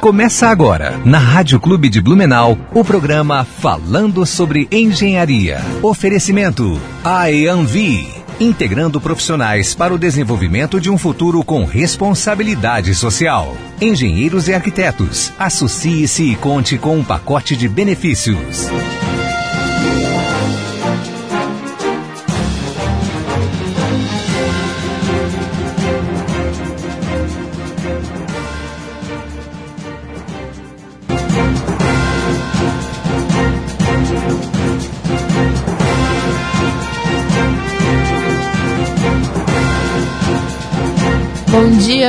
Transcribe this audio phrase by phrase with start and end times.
[0.00, 5.60] Começa agora, na Rádio Clube de Blumenau, o programa Falando sobre Engenharia.
[5.82, 8.08] Oferecimento IAMV,
[8.40, 13.54] integrando profissionais para o desenvolvimento de um futuro com responsabilidade social.
[13.78, 18.70] Engenheiros e arquitetos, associe-se e conte com um pacote de benefícios.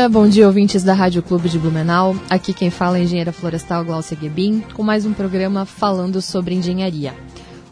[0.10, 2.16] Bom dia ouvintes da Rádio Clube de Blumenau.
[2.30, 6.56] Aqui quem fala é a engenheira florestal Glaucia Gebin, com mais um programa falando sobre
[6.56, 7.14] engenharia.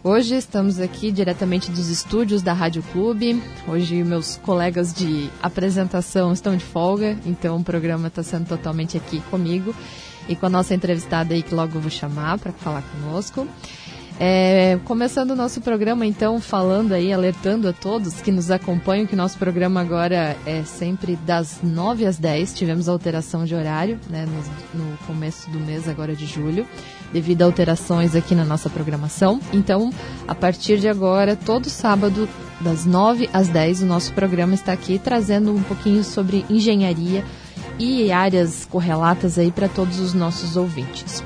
[0.03, 3.41] Hoje estamos aqui diretamente dos estúdios da Rádio Clube.
[3.67, 9.21] Hoje meus colegas de apresentação estão de folga, então o programa está sendo totalmente aqui
[9.31, 9.73] comigo
[10.27, 13.47] e com a nossa entrevistada aí que logo vou chamar para falar conosco.
[14.21, 19.15] É, começando o nosso programa, então, falando aí, alertando a todos que nos acompanham, que
[19.15, 22.53] nosso programa agora é sempre das 9 às 10.
[22.53, 24.25] Tivemos alteração de horário, né,
[24.73, 26.67] no, no começo do mês agora de julho,
[27.13, 29.39] devido a alterações aqui na nossa programação.
[29.53, 29.89] Então,
[30.27, 32.27] a partir de agora, todo sábado,
[32.59, 37.23] das 9 às 10, o nosso programa está aqui trazendo um pouquinho sobre engenharia
[37.79, 41.23] e áreas correlatas aí para todos os nossos ouvintes.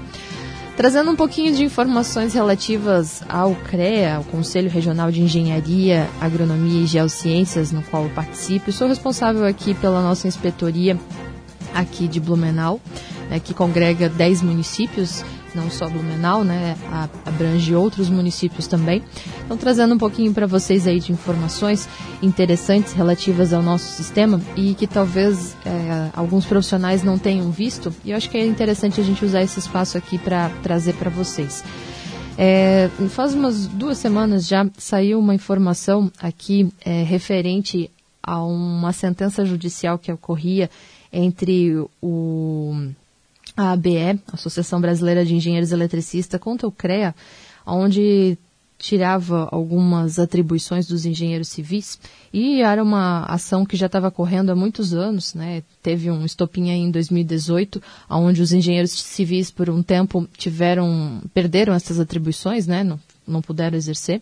[0.75, 6.87] Trazendo um pouquinho de informações relativas ao CREA, o Conselho Regional de Engenharia, Agronomia e
[6.87, 8.71] Geociências, no qual eu participo.
[8.71, 10.99] Sou responsável aqui pela nossa inspetoria
[11.75, 12.81] aqui de Blumenau,
[13.29, 15.23] né, que congrega 10 municípios
[15.55, 16.75] não só Blumenau, né,
[17.25, 19.03] abrange outros municípios também.
[19.45, 21.87] Então, trazendo um pouquinho para vocês aí de informações
[22.21, 27.93] interessantes relativas ao nosso sistema e que talvez é, alguns profissionais não tenham visto.
[28.03, 31.09] E eu acho que é interessante a gente usar esse espaço aqui para trazer para
[31.09, 31.63] vocês.
[32.37, 37.91] É, faz umas duas semanas já saiu uma informação aqui é, referente
[38.23, 40.69] a uma sentença judicial que ocorria
[41.11, 42.89] entre o
[43.55, 47.15] a ABE, Associação Brasileira de Engenheiros Eletricistas, contra o CREA,
[47.65, 48.37] onde
[48.83, 51.97] tirava algumas atribuições dos engenheiros civis
[52.33, 55.63] e era uma ação que já estava correndo há muitos anos, né?
[55.81, 61.73] Teve um estopim aí em 2018, onde os engenheiros civis por um tempo tiveram perderam
[61.73, 62.83] essas atribuições, né?
[62.83, 64.21] Não, não puderam exercer.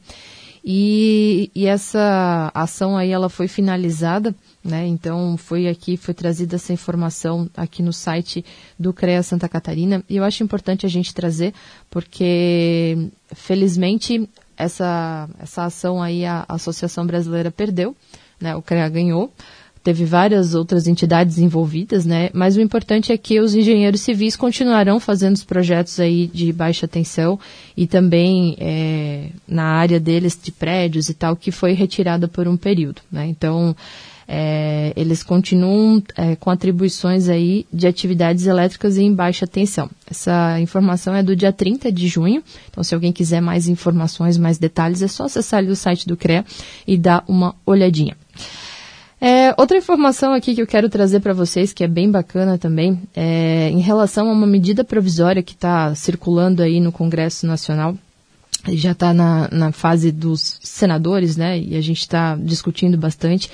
[0.64, 4.86] E, e essa ação aí ela foi finalizada né?
[4.86, 8.46] Então foi aqui, foi trazida essa informação aqui no site
[8.78, 11.54] do CREA Santa Catarina e eu acho importante a gente trazer
[11.90, 17.96] porque felizmente essa, essa ação aí a Associação Brasileira perdeu,
[18.40, 18.56] né?
[18.56, 19.34] o CREA ganhou,
[19.84, 22.30] teve várias outras entidades envolvidas, né?
[22.34, 26.88] Mas o importante é que os engenheiros civis continuarão fazendo os projetos aí de baixa
[26.88, 27.40] tensão
[27.76, 32.56] e também é, na área deles de prédios e tal, que foi retirada por um
[32.56, 33.26] período, né?
[33.26, 33.76] Então,
[34.34, 39.90] é, eles continuam é, com atribuições aí de atividades elétricas em baixa tensão.
[40.10, 44.58] Essa informação é do dia 30 de junho, então se alguém quiser mais informações, mais
[44.58, 46.46] detalhes, é só acessar o site do CREA
[46.88, 48.16] e dar uma olhadinha.
[49.20, 53.02] É, outra informação aqui que eu quero trazer para vocês, que é bem bacana também,
[53.14, 57.98] é em relação a uma medida provisória que está circulando aí no Congresso Nacional,
[58.70, 61.60] já está na, na fase dos senadores, né?
[61.60, 63.50] E a gente está discutindo bastante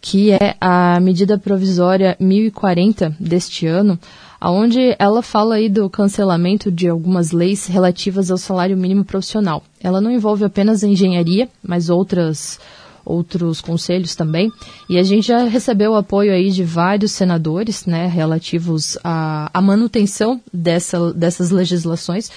[0.00, 3.98] que é a medida provisória 1040 deste ano,
[4.40, 9.62] onde ela fala aí do cancelamento de algumas leis relativas ao salário mínimo profissional.
[9.82, 12.58] Ela não envolve apenas a engenharia, mas outras
[13.06, 14.50] outros conselhos também.
[14.90, 19.62] E a gente já recebeu o apoio aí de vários senadores, né, relativos à, à
[19.62, 22.32] manutenção dessa, dessas legislações,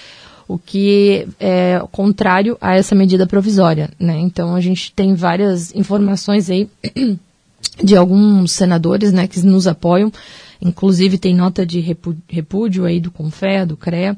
[0.48, 4.20] o que é contrário a essa medida provisória, né.
[4.20, 6.70] Então a gente tem várias informações aí
[7.84, 10.12] de alguns senadores né, que nos apoiam,
[10.62, 11.80] inclusive tem nota de
[12.28, 14.18] repúdio aí do CONFE, do CREA,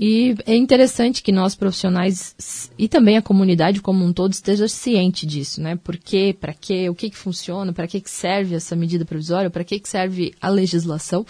[0.00, 5.26] e é interessante que nós profissionais e também a comunidade como um todo esteja ciente
[5.26, 5.74] disso, né?
[5.74, 9.50] Por quê, para quê, o que, que funciona, para que, que serve essa medida provisória,
[9.50, 11.26] para que, que serve a legislação.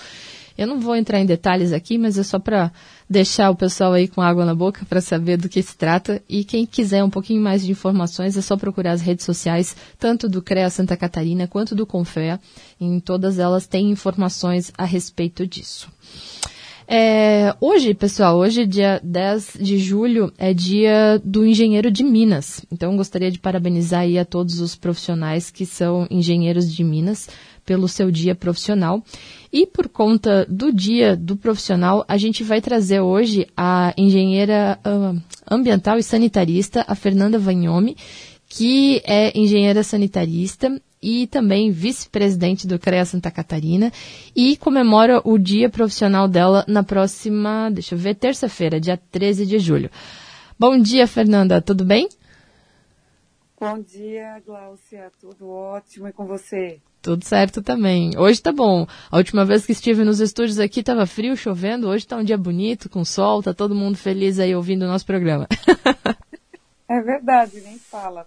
[0.56, 2.70] Eu não vou entrar em detalhes aqui, mas é só para
[3.08, 6.22] deixar o pessoal aí com água na boca para saber do que se trata.
[6.28, 10.28] E quem quiser um pouquinho mais de informações é só procurar as redes sociais, tanto
[10.28, 12.40] do CREA Santa Catarina quanto do Confea.
[12.81, 15.88] Em todas elas tem informações a respeito disso.
[16.90, 22.64] É, hoje, pessoal, hoje, dia 10 de julho, é dia do engenheiro de Minas.
[22.72, 27.28] Então, gostaria de parabenizar aí a todos os profissionais que são engenheiros de Minas
[27.69, 29.05] pelo seu dia profissional.
[29.53, 35.20] E por conta do dia do profissional, a gente vai trazer hoje a engenheira uh,
[35.50, 37.94] ambiental e sanitarista, a Fernanda Vanhome,
[38.49, 43.93] que é engenheira sanitarista e também vice-presidente do CREA Santa Catarina
[44.35, 49.59] e comemora o dia profissional dela na próxima, deixa eu ver, terça-feira, dia 13 de
[49.59, 49.91] julho.
[50.59, 52.09] Bom dia, Fernanda, tudo bem?
[53.61, 56.81] Bom dia, Glaucia, tudo ótimo e com você?
[57.08, 58.10] Tudo certo também.
[58.19, 58.87] Hoje tá bom.
[59.10, 61.88] A última vez que estive nos estúdios aqui estava frio, chovendo.
[61.88, 65.06] Hoje tá um dia bonito, com sol, tá todo mundo feliz aí ouvindo o nosso
[65.06, 65.49] programa.
[66.87, 68.26] é verdade, nem fala.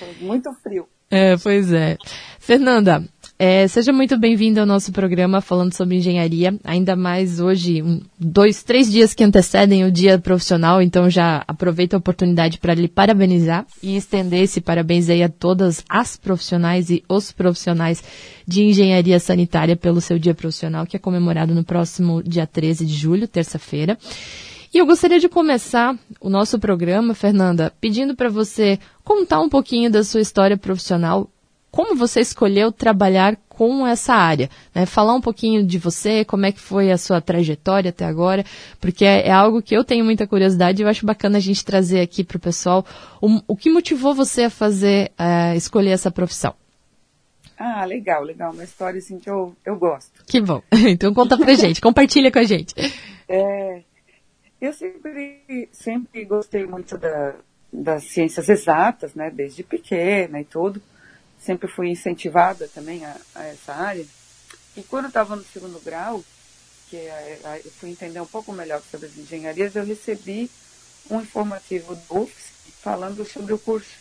[0.00, 0.88] É, muito frio.
[1.10, 1.98] É, pois é.
[2.38, 3.04] Fernanda,
[3.42, 8.62] é, seja muito bem-vinda ao nosso programa falando sobre engenharia, ainda mais hoje, um, dois,
[8.62, 13.64] três dias que antecedem o dia profissional, então já aproveito a oportunidade para lhe parabenizar
[13.82, 18.04] e estender esse parabéns aí a todas as profissionais e os profissionais
[18.46, 22.92] de engenharia sanitária pelo seu dia profissional, que é comemorado no próximo dia 13 de
[22.92, 23.96] julho, terça-feira.
[24.70, 29.90] E eu gostaria de começar o nosso programa, Fernanda, pedindo para você contar um pouquinho
[29.90, 31.26] da sua história profissional,
[31.70, 34.86] como você escolheu trabalhar com essa área, né?
[34.86, 38.44] Falar um pouquinho de você, como é que foi a sua trajetória até agora,
[38.80, 41.64] porque é, é algo que eu tenho muita curiosidade e eu acho bacana a gente
[41.64, 42.84] trazer aqui para o pessoal
[43.20, 46.54] o, o, que motivou você a fazer, uh, escolher essa profissão.
[47.58, 48.52] Ah, legal, legal.
[48.52, 50.24] Uma história assim que eu, eu gosto.
[50.26, 50.62] Que bom.
[50.88, 52.74] Então conta pra gente, compartilha com a gente.
[53.28, 53.82] É,
[54.58, 57.34] eu sempre, sempre gostei muito da,
[57.70, 60.80] das ciências exatas, né, desde pequena e tudo.
[61.40, 64.06] Sempre fui incentivada também a, a essa área.
[64.76, 66.22] E quando eu estava no segundo grau,
[66.88, 70.50] que é, eu fui entender um pouco melhor sobre as engenharias, eu recebi
[71.10, 74.00] um informativo do UFSC falando sobre o curso.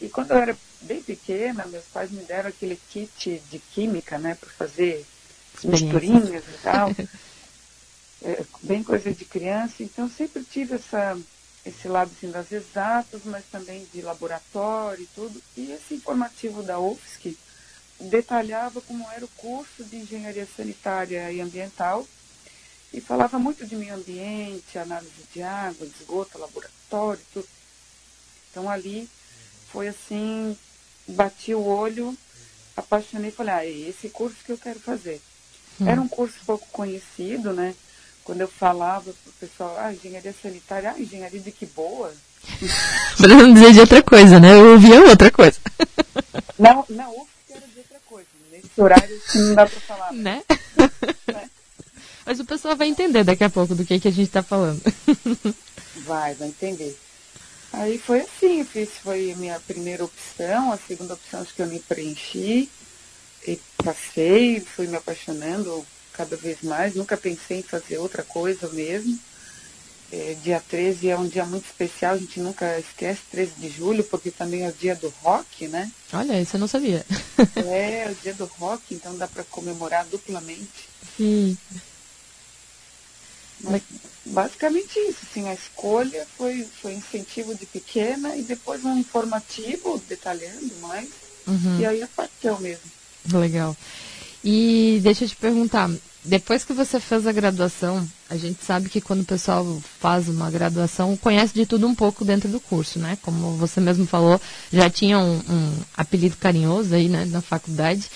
[0.00, 4.34] E quando eu era bem pequena, meus pais me deram aquele kit de química, né,
[4.34, 5.04] para fazer
[5.64, 6.90] misturinhas e tal.
[8.22, 11.18] é, bem coisa de criança, então sempre tive essa,
[11.64, 15.42] esse lado assim, das exatas, mas também de laboratório e tudo.
[15.56, 17.36] E esse informativo da UFSC
[18.00, 22.06] detalhava como era o curso de engenharia sanitária e ambiental
[22.92, 27.48] e falava muito de meio ambiente, análise de água, de esgoto, laboratório, tudo.
[28.50, 29.08] Então ali
[29.70, 30.56] foi assim,
[31.06, 32.16] bati o olho,
[32.76, 35.20] apaixonei e falei, ah, é esse curso que eu quero fazer.
[35.80, 35.88] Hum.
[35.88, 37.74] Era um curso pouco conhecido, né?
[38.30, 42.14] Quando eu falava pro pessoal, ah, engenharia sanitária, ah, engenharia de que boa.
[43.18, 44.54] pra não dizer de outra coisa, né?
[44.54, 45.58] Eu ouvia outra coisa.
[46.56, 48.28] Não, não, UFSC era de outra coisa.
[48.52, 50.12] Nesse horário não dá pra falar.
[50.12, 50.42] Né?
[51.26, 51.50] né?
[52.24, 54.80] Mas o pessoal vai entender daqui a pouco do que, que a gente tá falando.
[56.04, 56.96] Vai, vai entender.
[57.72, 61.66] Aí foi assim, fiz, foi a minha primeira opção, a segunda opção acho que eu
[61.66, 62.68] me preenchi
[63.48, 65.84] e passei, fui me apaixonando
[66.20, 69.18] cada vez mais, nunca pensei em fazer outra coisa mesmo.
[70.12, 74.04] É, dia 13 é um dia muito especial, a gente nunca esquece, 13 de julho,
[74.04, 75.90] porque também é o dia do rock, né?
[76.12, 77.06] Olha, isso eu não sabia.
[77.56, 80.90] é, é o dia do rock, então dá para comemorar duplamente.
[81.16, 81.56] Sim.
[83.60, 83.82] Mas,
[84.26, 90.74] basicamente isso, assim, a escolha foi, foi incentivo de pequena e depois um informativo detalhando
[90.80, 91.08] mais.
[91.46, 91.80] Uhum.
[91.80, 92.90] E aí apareceu mesmo.
[93.32, 93.76] Legal.
[94.42, 95.90] E deixa eu te perguntar,
[96.24, 99.64] depois que você fez a graduação, a gente sabe que quando o pessoal
[99.98, 103.16] faz uma graduação, conhece de tudo um pouco dentro do curso, né?
[103.22, 104.38] Como você mesmo falou,
[104.70, 108.10] já tinha um, um apelido carinhoso aí, né, na faculdade.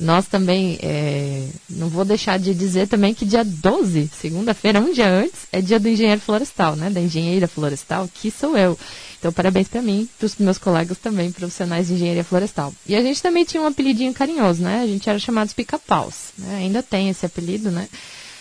[0.00, 5.06] Nós também, é, não vou deixar de dizer também que dia 12, segunda-feira, um dia
[5.06, 6.88] antes, é dia do engenheiro florestal, né?
[6.88, 8.78] Da engenheira florestal, que sou eu.
[9.18, 12.72] Então, parabéns para mim, para os meus colegas também, profissionais de engenharia florestal.
[12.86, 14.80] E a gente também tinha um apelidinho carinhoso, né?
[14.80, 16.30] A gente era chamados pica-paus.
[16.38, 16.60] Né?
[16.60, 17.86] Ainda tem esse apelido, né?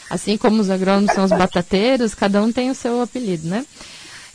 [0.10, 3.66] Assim como os agrônomos são os batateiros, cada um tem o seu apelido, né?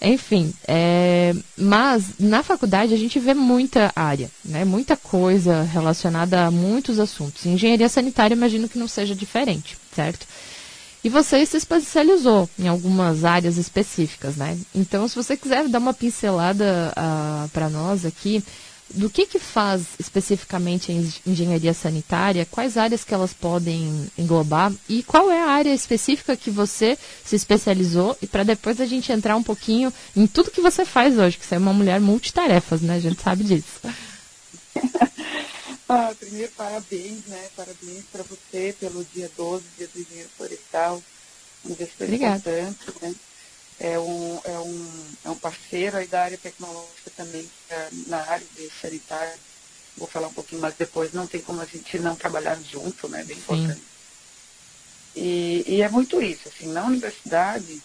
[0.04, 4.64] Enfim, é, mas na faculdade a gente vê muita área, né?
[4.64, 7.46] Muita coisa relacionada a muitos assuntos.
[7.46, 10.26] Engenharia sanitária imagino que não seja diferente, certo?
[11.02, 14.58] E você se especializou em algumas áreas específicas, né?
[14.74, 18.42] Então, se você quiser dar uma pincelada uh, ah, para nós aqui,
[18.90, 25.02] do que, que faz especificamente a engenharia sanitária, quais áreas que elas podem englobar e
[25.02, 29.36] qual é a área específica que você se especializou e para depois a gente entrar
[29.36, 32.96] um pouquinho em tudo que você faz hoje, que você é uma mulher multitarefas, né?
[32.96, 33.80] A gente sabe disso.
[35.86, 37.46] Ah, primeiro, parabéns, né?
[37.54, 41.02] Parabéns para você pelo dia 12, dia do engenheiro florestal.
[41.62, 43.14] um beijo importante, né?
[43.78, 48.46] É um, é, um, é um parceiro aí da área tecnológica também, é, na área
[48.56, 49.32] de sanitário.
[49.96, 53.22] Vou falar um pouquinho mais depois, não tem como a gente não trabalhar junto, né?
[53.24, 53.82] Bem importante.
[55.14, 57.80] E, e, é muito isso, assim, na universidade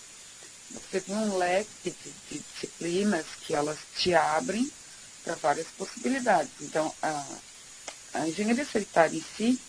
[0.71, 4.69] você tem um leque de, de disciplinas que elas te abrem
[5.23, 6.51] para várias possibilidades.
[6.61, 7.25] Então, a,
[8.13, 9.59] a engenharia sanitária em si,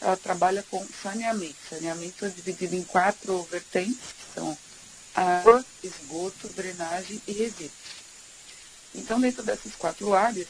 [0.00, 1.56] ela trabalha com saneamento.
[1.68, 4.56] Saneamento é dividido em quatro vertentes, que são
[5.18, 7.72] água, esgoto, drenagem e resíduos.
[8.94, 10.48] Então, dentro dessas quatro áreas,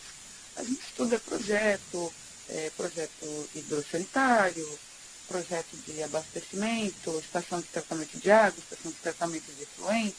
[0.56, 2.12] a gente estuda projeto,
[2.48, 4.78] é, projeto hidrossanitário,
[5.26, 10.18] projeto de abastecimento, estação de tratamento de água, estação de tratamento de efluentes,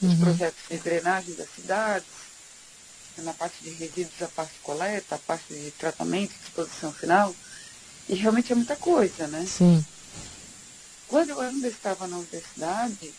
[0.00, 0.12] uhum.
[0.12, 2.08] os projetos de drenagem das cidades,
[3.18, 7.34] na parte de resíduos, a parte de coleta, a parte de tratamento, disposição final.
[8.08, 9.44] E realmente é muita coisa, né?
[9.46, 9.84] Sim.
[11.08, 13.14] Quando eu ainda estava na universidade,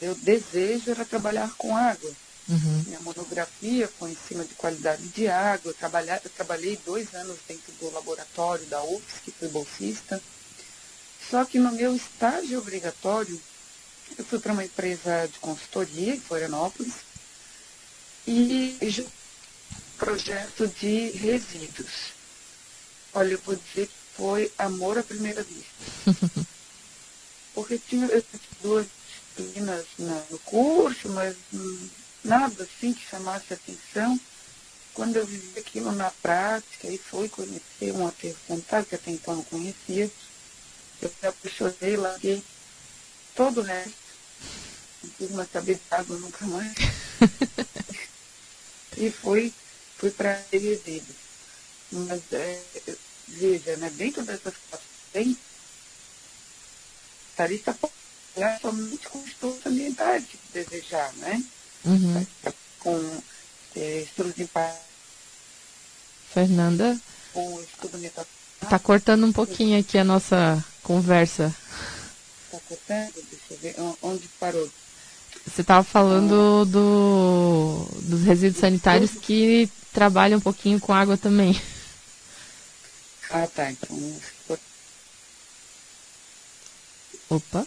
[0.00, 2.10] meu desejo era trabalhar com água.
[2.48, 2.84] Uhum.
[2.86, 5.70] Minha monografia foi em cima de qualidade de água.
[5.70, 10.22] Eu, trabalhei, eu trabalhei dois anos dentro do laboratório da UFS, que fui bolsista.
[11.30, 13.38] Só que no meu estágio obrigatório,
[14.16, 16.94] eu fui para uma empresa de consultoria em Florianópolis
[18.26, 18.78] e
[19.98, 22.12] projeto de resíduos.
[23.12, 26.48] Olha, eu vou dizer que foi amor à primeira vista.
[27.58, 28.06] Porque tinha
[28.62, 28.86] duas
[29.34, 31.36] disciplinas no curso, mas
[32.22, 34.16] nada assim que chamasse atenção.
[34.94, 39.34] Quando eu vivi aquilo na prática e fui conhecer um aterro sanitário, que até então
[39.34, 40.08] não conhecia,
[41.02, 42.44] eu me apaixonei, larguei
[43.34, 43.90] todo o resto.
[45.02, 46.74] Não quis mais de água nunca mais.
[48.96, 49.52] e fui,
[49.96, 51.16] fui para resíduos.
[51.90, 52.62] Mas, é,
[53.26, 54.54] veja, né, dentro dessas
[57.38, 57.78] tem tarista
[58.34, 61.42] trabalhar somente com estudos ambientais, que desejar, né?
[61.84, 62.26] Uhum.
[62.80, 63.22] Com
[63.76, 64.80] é, estudos de impacto.
[66.32, 66.98] Fernanda?
[67.32, 68.26] Com estudo ambiental.
[68.68, 71.54] Tá cortando um pouquinho aqui a nossa conversa.
[72.50, 73.12] Tá cortando?
[73.14, 73.74] Deixa eu ver.
[74.02, 74.68] Onde parou?
[75.46, 81.58] Você estava falando do, dos resíduos sanitários que trabalham um pouquinho com água também.
[83.30, 83.70] Ah, tá.
[83.70, 83.96] Então.
[87.28, 87.66] Opa.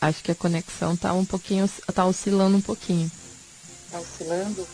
[0.00, 3.10] Acho que a conexão tá um pouquinho, tá oscilando um pouquinho.
[3.90, 4.66] Tá oscilando?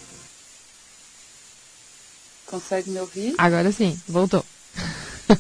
[2.46, 3.34] Consegue me ouvir?
[3.38, 4.44] Agora sim, voltou.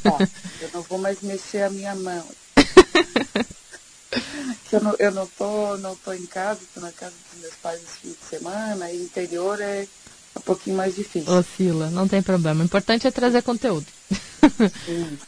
[0.04, 0.18] Ó,
[0.60, 2.24] eu não vou mais mexer a minha mão.
[4.70, 7.82] eu não, eu não tô, não tô em casa, estou na casa dos meus pais
[7.82, 9.88] esse fim de semana, e interior é
[10.36, 11.32] um pouquinho mais difícil.
[11.32, 12.62] Oscila, não tem problema.
[12.62, 13.86] O importante é trazer conteúdo.
[14.86, 15.18] Sim.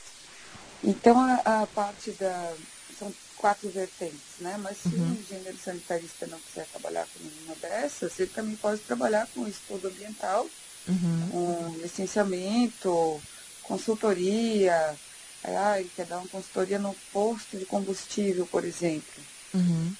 [0.84, 2.54] Então a, a, parte da.
[2.98, 4.56] São quatro vertentes, né?
[4.58, 5.08] Mas se uhum.
[5.08, 9.88] um engenheiro sanitarista não quiser trabalhar com nenhuma dessas, ele também pode trabalhar com estudo
[9.88, 10.48] ambiental
[10.88, 11.28] uhum.
[11.30, 13.20] com licenciamento,
[13.62, 14.96] consultoria.
[15.44, 19.22] Ah, ele quer dar uma consultoria no posto de combustível, por exemplo.
[19.54, 19.94] Uhum.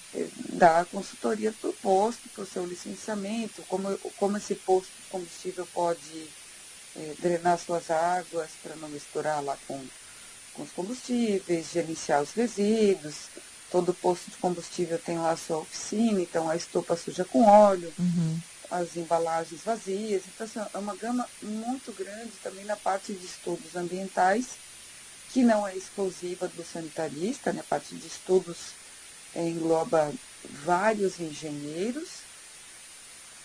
[0.50, 5.66] Dá consultoria para o posto, para o seu licenciamento, como, como esse posto de combustível
[5.74, 6.28] pode
[6.96, 9.84] é, drenar suas águas para não misturar lá com,
[10.54, 13.28] com os combustíveis, gerenciar os resíduos.
[13.71, 17.92] Todo posto de combustível tem lá a sua oficina, então a estopa suja com óleo.
[17.99, 18.40] Uhum
[18.73, 20.23] as embalagens vazias.
[20.26, 24.56] Então, assim, é uma gama muito grande também na parte de estudos ambientais,
[25.30, 27.61] que não é exclusiva do sanitarista, né?
[27.61, 28.73] a parte de estudos
[29.35, 30.12] é, engloba
[30.64, 32.22] vários engenheiros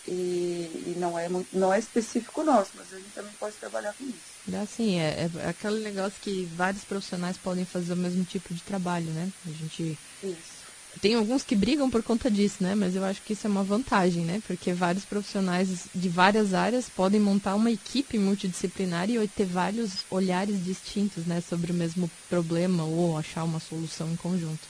[0.08, 3.94] e, e, não, é muito, não é específico nosso, mas a gente também pode trabalhar
[3.94, 4.56] com isso.
[4.56, 8.64] É assim, é, é aquele negócio que vários profissionais podem fazer o mesmo tipo de
[8.64, 9.32] trabalho, né?
[9.46, 10.68] A gente isso
[11.00, 12.76] tem alguns que brigam por conta disso, né?
[12.76, 14.42] Mas eu acho que isso é uma vantagem, né?
[14.48, 20.64] Porque vários profissionais de várias áreas podem montar uma equipe multidisciplinar e ter vários olhares
[20.64, 21.42] distintos, né?
[21.42, 24.68] Sobre o mesmo problema ou achar uma solução em conjunto.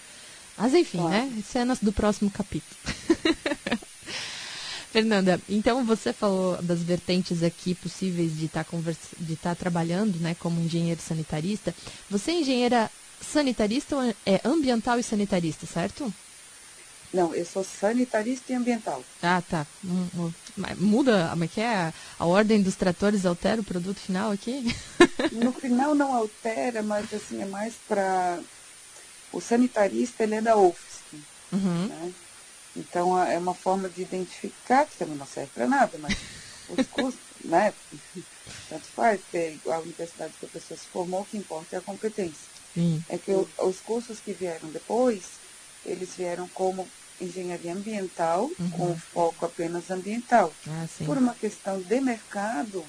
[0.58, 1.12] Mas enfim, claro.
[1.12, 1.44] né?
[1.44, 2.78] Cenas do próximo capítulo.
[4.92, 8.78] Fernanda, então você falou das vertentes aqui possíveis de estar tá
[9.20, 11.76] de estar tá trabalhando, né, como engenheiro sanitarista.
[12.10, 12.90] Você é engenheira
[13.22, 16.12] sanitarista é ambiental e sanitarista, certo?
[17.14, 19.04] Não, eu sou sanitarista e ambiental.
[19.24, 19.66] Ah, tá.
[19.84, 20.32] Hum, hum.
[20.78, 21.94] Muda, como é que é?
[22.20, 24.76] A ordem dos tratores altera o produto final aqui?
[25.32, 28.40] No final não altera, mas assim, é mais para...
[29.34, 31.18] O sanitarista, ele é da UFSC.
[31.52, 31.88] Uhum.
[31.88, 32.14] Né?
[32.78, 36.14] Então, é uma forma de identificar, que também não serve para nada, mas
[36.70, 37.74] os custos, né?
[38.70, 41.82] Tanto faz, porque a universidade que a pessoa se formou, o que importa é a
[41.82, 42.48] competência.
[42.74, 43.04] Sim.
[43.10, 45.24] É que o, os cursos que vieram depois,
[45.86, 46.88] eles vieram como
[47.20, 48.70] engenharia ambiental, uhum.
[48.70, 50.54] com foco apenas ambiental.
[50.68, 52.86] Ah, Por uma questão de mercado,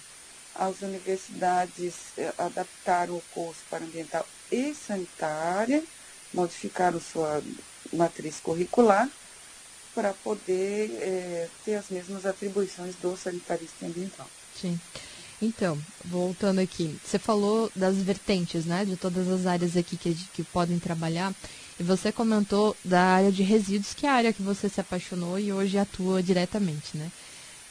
[0.54, 5.82] as universidades eh, adaptaram o curso para ambiental e sanitária,
[6.34, 7.42] modificaram sua
[7.92, 9.08] matriz curricular
[9.98, 14.28] para poder é, ter as mesmas atribuições do sanitarista ambiental.
[14.54, 14.78] Sim.
[15.42, 20.44] Então, voltando aqui, você falou das vertentes, né, de todas as áreas aqui que, que
[20.44, 21.34] podem trabalhar,
[21.80, 25.36] e você comentou da área de resíduos, que é a área que você se apaixonou
[25.36, 27.10] e hoje atua diretamente, né?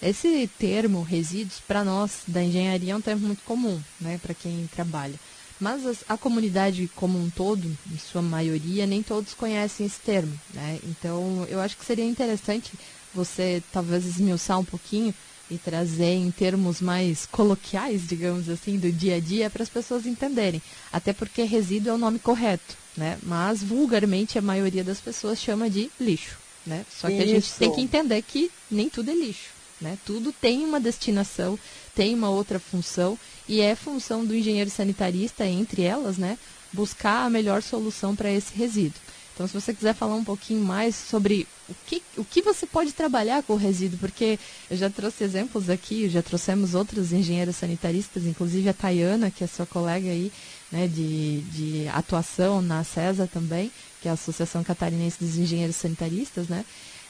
[0.02, 4.68] Esse termo, resíduos, para nós da engenharia é um termo muito comum, né, para quem
[4.68, 5.16] trabalha.
[5.60, 10.40] Mas as, a comunidade como um todo, em sua maioria, nem todos conhecem esse termo,
[10.54, 10.80] né?
[10.84, 12.74] Então, eu acho que seria interessante
[13.14, 15.14] você talvez esmiuçar um pouquinho
[15.50, 20.06] e trazer em termos mais coloquiais, digamos assim, do dia a dia para as pessoas
[20.06, 20.62] entenderem.
[20.92, 23.18] Até porque resíduo é o nome correto, né?
[23.24, 26.86] Mas vulgarmente a maioria das pessoas chama de lixo, né?
[26.92, 27.24] Só que Isso.
[27.24, 29.58] a gente tem que entender que nem tudo é lixo.
[29.80, 29.98] Né?
[30.06, 31.58] Tudo tem uma destinação,
[31.94, 33.18] tem uma outra função
[33.48, 36.38] e é função do engenheiro sanitarista, entre elas, né,
[36.74, 39.00] buscar a melhor solução para esse resíduo.
[39.34, 42.92] Então, se você quiser falar um pouquinho mais sobre o que, o que você pode
[42.92, 48.24] trabalhar com o resíduo, porque eu já trouxe exemplos aqui, já trouxemos outros engenheiros sanitaristas,
[48.26, 50.32] inclusive a Tayana, que é sua colega aí,
[50.72, 56.48] né, de, de atuação na CESA também, que é a Associação Catarinense dos Engenheiros Sanitaristas,
[56.48, 56.66] né?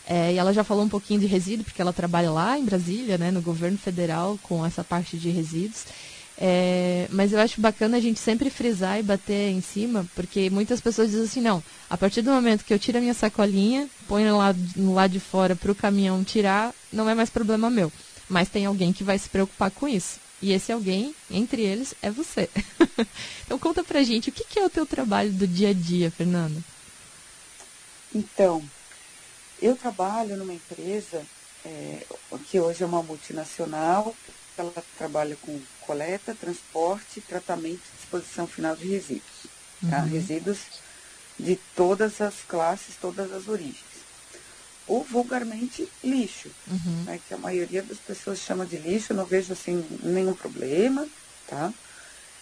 [0.06, 3.18] É, e ela já falou um pouquinho de resíduo, porque ela trabalha lá em Brasília,
[3.18, 5.86] né, no governo federal, com essa parte de resíduos.
[6.40, 10.80] É, mas eu acho bacana a gente sempre frisar e bater em cima, porque muitas
[10.80, 14.38] pessoas dizem assim, não, a partir do momento que eu tiro a minha sacolinha, ponho
[14.38, 17.92] lá no lado de fora para o caminhão tirar, não é mais problema meu.
[18.30, 20.20] Mas tem alguém que vai se preocupar com isso.
[20.40, 22.50] E esse alguém, entre eles, é você.
[23.46, 26.12] então conta pra gente, o que, que é o teu trabalho do dia a dia,
[26.12, 26.62] Fernanda?
[28.14, 28.64] Então,
[29.60, 31.26] eu trabalho numa empresa
[31.66, 32.04] é,
[32.50, 34.16] que hoje é uma multinacional,
[34.62, 39.48] ela trabalha com coleta, transporte, tratamento e disposição final de resíduos.
[39.90, 40.00] Tá?
[40.00, 40.10] Uhum.
[40.10, 40.60] Resíduos
[41.40, 43.98] de todas as classes, todas as origens.
[44.88, 47.04] Ou vulgarmente lixo, uhum.
[47.04, 51.08] né, que a maioria das pessoas chama de lixo, eu não vejo assim nenhum problema,
[51.46, 51.74] tá?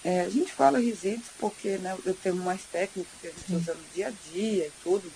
[0.03, 3.73] É, a gente fala resíduos porque né, eu tenho mais técnico que a gente usa
[3.73, 5.11] no dia a dia e tudo,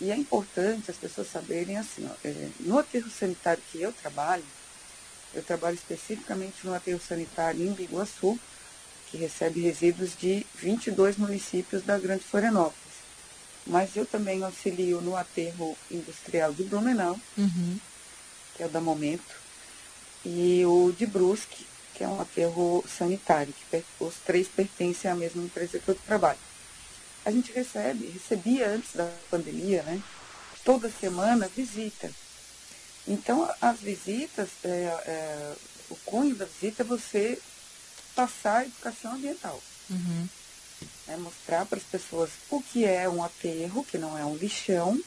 [0.00, 4.44] e é importante as pessoas saberem assim, ó, é, no aterro sanitário que eu trabalho,
[5.34, 8.38] eu trabalho especificamente no aterro sanitário em Biguaçu,
[9.10, 12.74] que recebe resíduos de 22 municípios da Grande Florianópolis.
[13.66, 17.78] Mas eu também auxilio no aterro industrial de Blumenau, uhum.
[18.54, 19.34] que é o da Momento,
[20.24, 25.42] e o de Brusque, que é um aterro sanitário, que os três pertencem à mesma
[25.42, 26.38] empresa que eu trabalho
[27.24, 30.00] a gente recebe, recebia antes da pandemia, né?
[30.64, 32.10] Toda semana visita.
[33.06, 35.52] Então, as visitas, é, é,
[35.90, 37.38] o cunho da visita é você
[38.14, 39.60] passar a educação ambiental.
[39.90, 40.26] Uhum.
[41.08, 44.98] É mostrar para as pessoas o que é um aterro, que não é um lixão,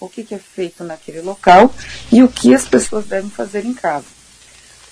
[0.00, 1.72] o que, que é feito naquele local
[2.10, 4.06] e o que as pessoas devem fazer em casa.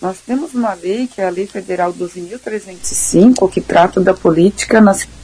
[0.00, 5.22] Nós temos uma lei, que é a Lei Federal 12.305, que trata da política nacional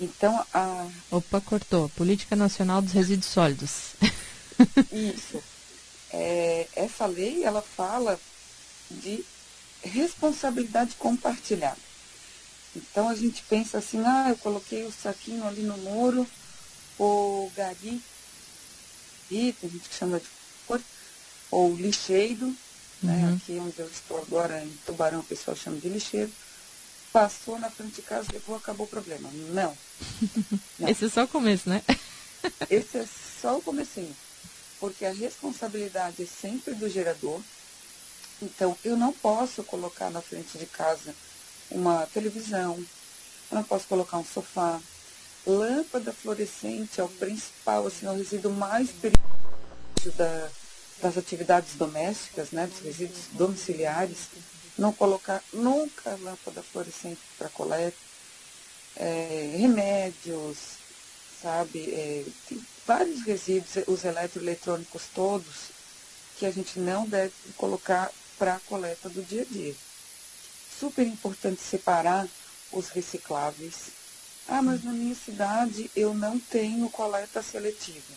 [0.00, 0.86] então, a.
[1.10, 1.88] Opa, cortou.
[1.90, 3.94] Política Nacional dos Resíduos Sólidos.
[4.92, 5.42] Isso.
[6.10, 8.18] É, essa lei, ela fala
[8.90, 9.24] de
[9.82, 11.78] responsabilidade compartilhada.
[12.74, 16.26] Então, a gente pensa assim, ah, eu coloquei o saquinho ali no muro,
[16.98, 18.02] o gari,
[19.28, 20.26] tem gente que chama de
[20.66, 20.80] cor,
[21.50, 22.46] ou lixeiro,
[23.02, 23.14] né?
[23.14, 23.30] uhum.
[23.30, 23.38] né?
[23.42, 26.32] aqui onde eu estou agora, em Tubarão, o pessoal chama de lixeiro
[27.16, 29.30] passou na frente de casa, levou, acabou o problema.
[29.32, 29.74] Não.
[30.78, 30.86] Não.
[30.86, 31.82] Esse é só o começo, né?
[32.68, 33.06] Esse é
[33.40, 34.14] só o comecinho.
[34.78, 37.40] Porque a responsabilidade é sempre do gerador.
[38.42, 41.14] Então, eu não posso colocar na frente de casa
[41.70, 42.76] uma televisão,
[43.50, 44.80] eu não posso colocar um sofá.
[45.46, 50.50] Lâmpada fluorescente é o principal, assim, é o resíduo mais perigoso da,
[51.00, 54.18] das atividades domésticas, né, dos resíduos domiciliares
[54.78, 57.96] não colocar nunca lâmpada fluorescente para coleta,
[58.96, 60.58] é, remédios,
[61.42, 61.90] sabe?
[61.92, 62.24] É,
[62.86, 65.70] vários resíduos, os eletroeletrônicos todos,
[66.38, 69.74] que a gente não deve colocar para a coleta do dia a dia.
[70.78, 72.28] Super importante separar
[72.70, 73.90] os recicláveis.
[74.46, 78.14] Ah, mas na minha cidade eu não tenho coleta seletiva.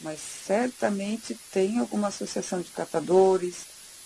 [0.00, 3.64] Mas certamente tem alguma associação de catadores,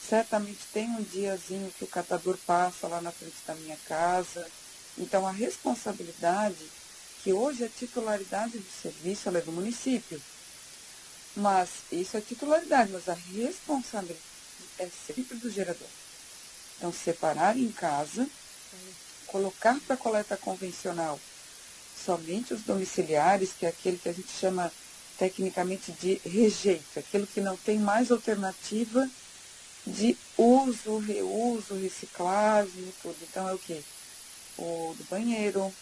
[0.08, 4.46] certamente tem um diazinho que o catador passa lá na frente da minha casa.
[4.96, 6.79] Então a responsabilidade
[7.22, 10.20] que hoje a titularidade do serviço é do município.
[11.36, 14.20] Mas isso é titularidade, mas a responsabilidade
[14.78, 15.88] é sempre do gerador.
[16.76, 18.26] Então, separar em casa,
[19.26, 21.20] colocar para coleta convencional
[22.04, 24.72] somente os domiciliares, que é aquele que a gente chama
[25.18, 29.08] tecnicamente de rejeito, aquilo que não tem mais alternativa
[29.86, 33.16] de uso, reuso, reciclagem e tudo.
[33.22, 33.84] Então é o que?
[34.56, 35.72] O do banheiro,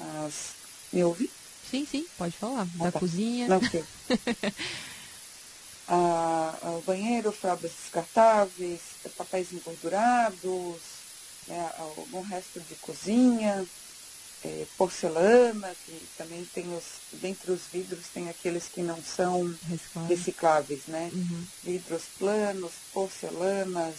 [0.00, 0.54] as.
[0.92, 1.30] Me ouve?
[1.70, 2.68] Sim, sim, pode falar.
[2.80, 3.00] Ah, da tá.
[3.00, 3.48] cozinha.
[3.48, 3.84] Não, okay.
[5.88, 8.80] ah, o banheiro, fraldas descartáveis,
[9.16, 10.80] papéis engordurados,
[11.48, 13.66] né, algum resto de cozinha,
[14.44, 19.52] é, porcelana, que também tem os, dentre os vidros tem aqueles que não são
[20.06, 21.10] recicláveis, né?
[21.12, 21.46] Uhum.
[21.62, 23.94] Vidros planos, porcelanas,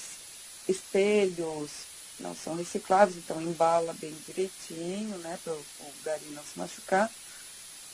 [0.67, 1.71] espelhos,
[2.19, 5.37] não são recicláveis, então embala bem direitinho, né?
[5.43, 5.65] Para o
[6.03, 7.11] gari não se machucar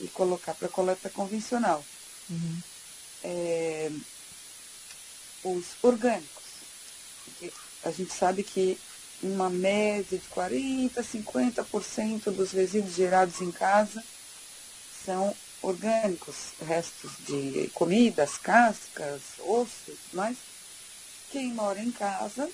[0.00, 1.84] e colocar para coleta convencional.
[2.30, 2.58] Uhum.
[3.24, 3.90] É,
[5.44, 6.42] os orgânicos.
[7.84, 8.78] A gente sabe que
[9.22, 14.02] uma média de 40%, 50% dos resíduos gerados em casa
[15.04, 20.36] são orgânicos, restos de comidas, cascas, ossos, mas
[21.30, 22.48] quem mora em casa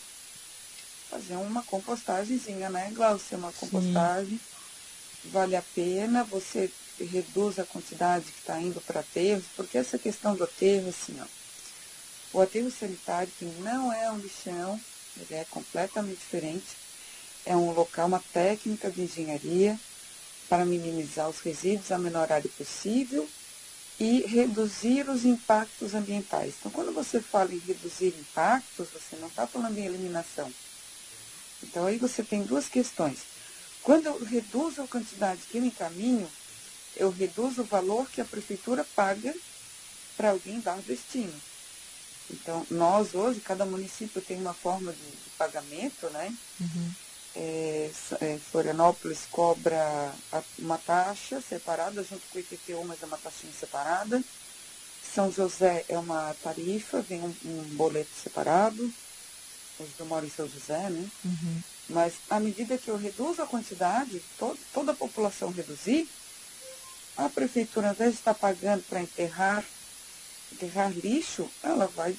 [1.11, 3.37] fazer uma compostagemzinha, né, Glaucia?
[3.37, 5.31] Uma compostagem Sim.
[5.31, 10.35] vale a pena, você reduz a quantidade que está indo para aterros, porque essa questão
[10.35, 11.27] do aterro, assim, ó,
[12.33, 14.79] o aterro sanitário, que não é um lixão,
[15.17, 16.77] ele é completamente diferente.
[17.47, 19.79] É um local, uma técnica de engenharia
[20.49, 23.29] para minimizar os resíduos a menor área possível
[23.99, 26.55] e reduzir os impactos ambientais.
[26.59, 30.53] Então, quando você fala em reduzir impactos, você não está falando em eliminação.
[31.63, 33.21] Então, aí você tem duas questões.
[33.83, 36.31] Quando eu reduzo a quantidade que eu encaminho,
[36.97, 39.35] eu reduzo o valor que a prefeitura paga
[40.17, 41.35] para alguém dar destino.
[42.31, 46.35] Então, nós hoje, cada município tem uma forma de, de pagamento, né?
[46.61, 46.93] Uhum.
[47.35, 47.91] É,
[48.21, 50.13] é, Florianópolis cobra
[50.59, 54.23] uma taxa separada junto com o IPTU, mas é uma taxinha separada.
[55.15, 58.93] São José é uma tarifa, vem um, um boleto separado.
[59.79, 61.09] Hoje eu moro em São José, né?
[61.25, 61.63] Uhum.
[61.91, 66.09] Mas à medida que eu reduzo a quantidade, to toda a população reduzir,
[67.17, 69.65] a prefeitura, ao invés de estar pagando para enterrar
[70.53, 72.17] enterrar lixo, ela vai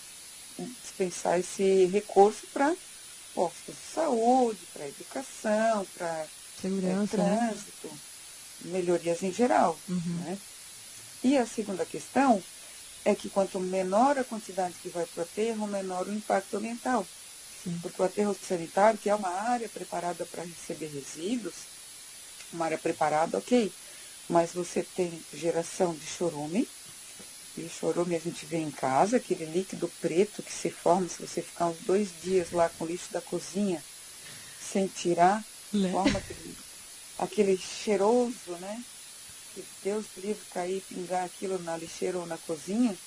[0.84, 2.76] dispensar esse recurso para
[3.34, 6.28] postos de saúde, para educação, para
[6.62, 8.00] segurança, é, trânsito, né?
[8.66, 9.80] melhorias em geral.
[9.88, 10.20] Uhum.
[10.26, 10.38] Né?
[11.24, 12.42] E a segunda questão
[13.06, 17.06] é que quanto menor a quantidade que vai para o aterro, menor o impacto ambiental.
[17.64, 17.80] Sim.
[17.82, 21.68] Porque o aterro sanitário, que é uma área preparada para receber resíduos,
[22.52, 23.74] uma área preparada, ok,
[24.28, 26.70] mas você tem geração de chorume,
[27.58, 31.20] e o chorume a gente vê em casa, aquele líquido preto que se forma se
[31.20, 33.84] você ficar uns dois dias lá com o lixo da cozinha,
[34.60, 35.90] sem tirar, né?
[35.92, 36.56] forma aquele,
[37.18, 38.84] aquele cheiroso, né?
[39.54, 42.98] Que Deus livre cair e pingar aquilo na lixeira ou na cozinha.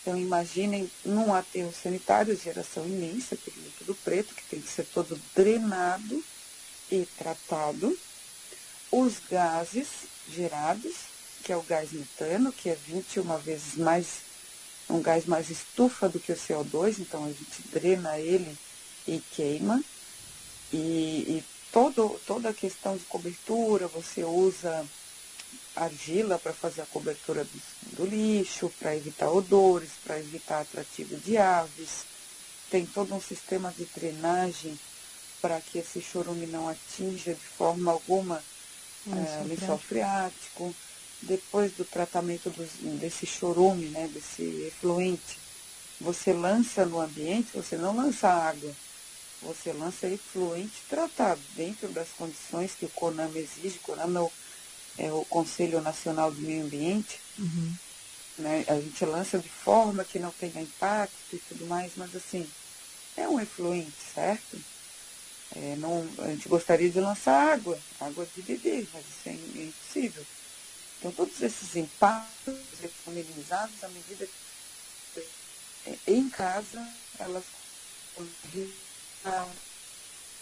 [0.00, 5.20] Então imaginem num aterro sanitário, geração imensa, aquele líquido preto que tem que ser todo
[5.34, 6.24] drenado
[6.90, 7.98] e tratado.
[8.90, 9.88] Os gases
[10.28, 11.08] gerados
[11.48, 14.20] que é o gás metano, que é 21 vezes mais,
[14.88, 18.54] um gás mais estufa do que o CO2, então a gente drena ele
[19.06, 19.82] e queima.
[20.70, 24.84] E, e todo, toda a questão de cobertura, você usa
[25.84, 31.36] argila para fazer a cobertura do, do lixo, para evitar odores, para evitar atrativo de
[31.36, 32.04] aves.
[32.70, 34.78] Tem todo um sistema de drenagem
[35.40, 38.42] para que esse chorume não atinja de forma alguma
[39.06, 40.74] é, lençol freático
[41.22, 45.38] depois do tratamento dos, desse chorume, né, desse efluente,
[46.00, 48.72] você lança no ambiente, você não lança água,
[49.42, 53.78] você lança efluente tratado dentro das condições que o CONAM exige.
[53.78, 54.32] O CONAM é o,
[54.98, 57.20] é o Conselho Nacional do Meio Ambiente.
[57.38, 57.74] Uhum.
[58.38, 62.48] Né, a gente lança de forma que não tenha impacto e tudo mais, mas assim,
[63.16, 64.58] é um efluente, certo?
[65.56, 70.24] É, não, a gente gostaria de lançar água, água de beber, mas isso é impossível.
[70.98, 72.54] Então, todos esses impactos
[73.04, 74.28] são minimizados à medida
[75.14, 75.20] que
[75.86, 76.86] é, em casa
[77.18, 77.44] elas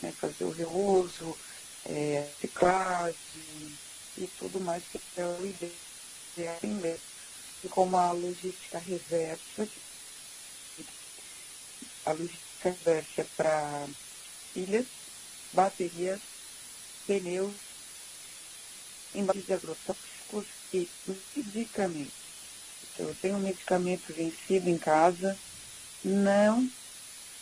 [0.03, 1.37] né, fazer o reuso,
[1.85, 3.16] é, reciclagem
[4.18, 6.61] e tudo mais que é o ideia
[7.64, 9.68] e como a logística reversa,
[12.05, 13.88] a logística reversa para
[14.52, 14.87] pilhas,
[15.52, 16.20] baterias,
[17.07, 17.55] pneus
[19.46, 22.12] de agrotóxicos e medicamentos.
[22.83, 25.38] Então, eu tenho um medicamento vencido em casa,
[26.05, 26.70] não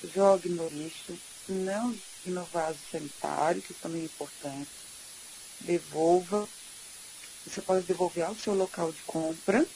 [0.04, 4.70] jogue no lixo, não jogue no vaso sanitário, que também é importante.
[5.60, 6.48] Devolva.
[7.46, 9.66] Você pode devolver ao seu local de compra,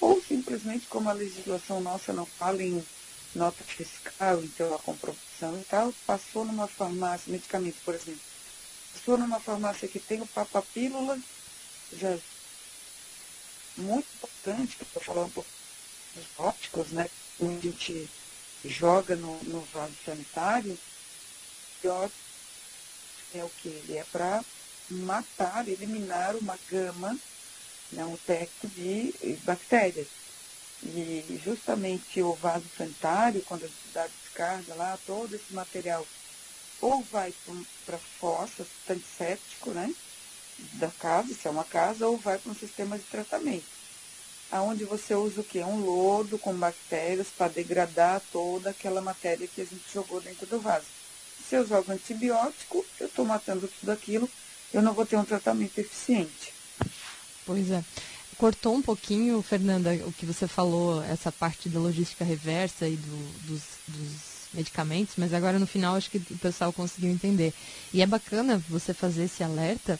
[0.00, 2.84] ou simplesmente, como a legislação nossa não fala em
[3.34, 8.20] nota fiscal, então a comprovação e tal, passou numa farmácia, medicamento, por exemplo,
[8.92, 11.18] passou numa farmácia que tem o papapílula,
[11.92, 12.16] já
[13.76, 15.50] muito importante, que falando um pouco
[16.14, 17.10] dos ópticos, né?
[17.40, 18.08] A gente
[18.64, 20.78] joga no, no vaso sanitário,
[23.34, 23.68] é o que?
[23.68, 24.44] Ele é para
[24.90, 27.18] matar, eliminar uma gama,
[27.92, 30.08] né, um teto de bactérias.
[30.82, 36.06] E justamente o vaso sanitário, quando dá descarga lá, todo esse material
[36.80, 37.32] ou vai
[37.86, 39.94] para fossa, antisséptico, né?
[40.74, 43.64] Da casa, se é uma casa, ou vai para um sistema de tratamento.
[44.52, 45.64] Aonde você usa o quê?
[45.64, 50.60] Um lodo com bactérias para degradar toda aquela matéria que a gente jogou dentro do
[50.60, 50.86] vaso.
[51.48, 54.28] Se eu jogo antibiótico, eu estou matando tudo aquilo,
[54.74, 56.52] eu não vou ter um tratamento eficiente.
[57.46, 57.82] Pois é.
[58.36, 63.46] Cortou um pouquinho, Fernanda, o que você falou, essa parte da logística reversa e do,
[63.46, 67.54] dos, dos medicamentos, mas agora no final acho que o pessoal conseguiu entender.
[67.92, 69.98] E é bacana você fazer esse alerta.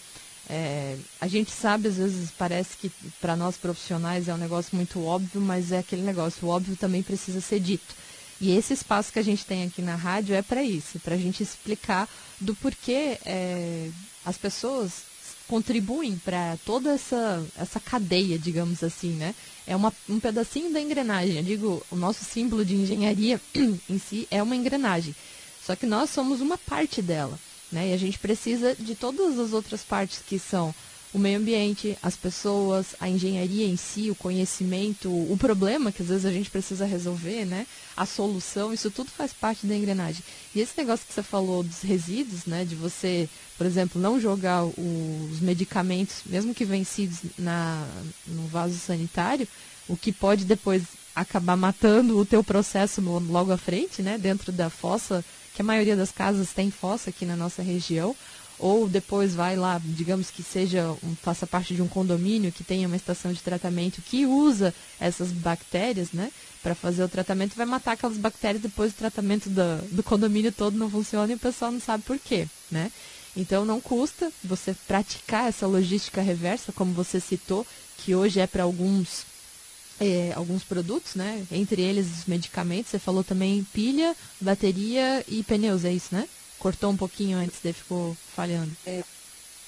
[0.51, 5.03] É, a gente sabe, às vezes parece que para nós profissionais é um negócio muito
[5.05, 7.95] óbvio, mas é aquele negócio, o óbvio também precisa ser dito.
[8.45, 11.19] E esse espaço que a gente tem aqui na rádio é para isso, para a
[11.19, 12.07] gente explicar
[12.39, 13.89] do porquê é,
[14.23, 15.05] as pessoas
[15.49, 19.35] contribuem para toda essa, essa cadeia, digamos assim, né?
[19.67, 21.39] É uma, um pedacinho da engrenagem.
[21.39, 23.41] Eu digo, o nosso símbolo de engenharia
[23.89, 25.17] em si é uma engrenagem.
[25.65, 27.41] Só que nós somos uma parte dela,
[27.73, 27.89] né?
[27.89, 30.75] E a gente precisa de todas as outras partes que são
[31.15, 36.09] o meio ambiente, as pessoas, a engenharia em si, o conhecimento, o problema que às
[36.09, 37.69] vezes a gente precisa resolver, né?
[37.97, 40.25] A solução, isso tudo faz parte da engrenagem.
[40.53, 42.65] E esse negócio que você falou dos resíduos, né?
[42.65, 47.87] De você, por exemplo, não jogar os medicamentos, mesmo que vencidos na,
[48.27, 49.47] no vaso sanitário,
[49.87, 50.83] o que pode depois
[51.15, 54.19] acabar matando o teu processo logo à frente, né?
[54.19, 55.25] Dentro da fossa,
[55.55, 58.17] que a maioria das casas tem fossa aqui na nossa região
[58.65, 62.87] ou depois vai lá, digamos que seja, um, faça parte de um condomínio que tenha
[62.87, 67.93] uma estação de tratamento que usa essas bactérias, né, para fazer o tratamento, vai matar
[67.93, 71.79] aquelas bactérias, depois o tratamento do, do condomínio todo não funciona e o pessoal não
[71.79, 72.91] sabe por quê, né.
[73.37, 77.67] Então não custa você praticar essa logística reversa, como você citou,
[77.99, 79.27] que hoje é para alguns
[80.01, 81.45] é, alguns produtos, né?
[81.53, 82.91] Entre eles os medicamentos.
[82.91, 86.27] Você falou também pilha, bateria e pneus, é isso, né?
[86.65, 88.75] Cortou um pouquinho antes, daí ficou falhando.
[88.87, 89.05] É,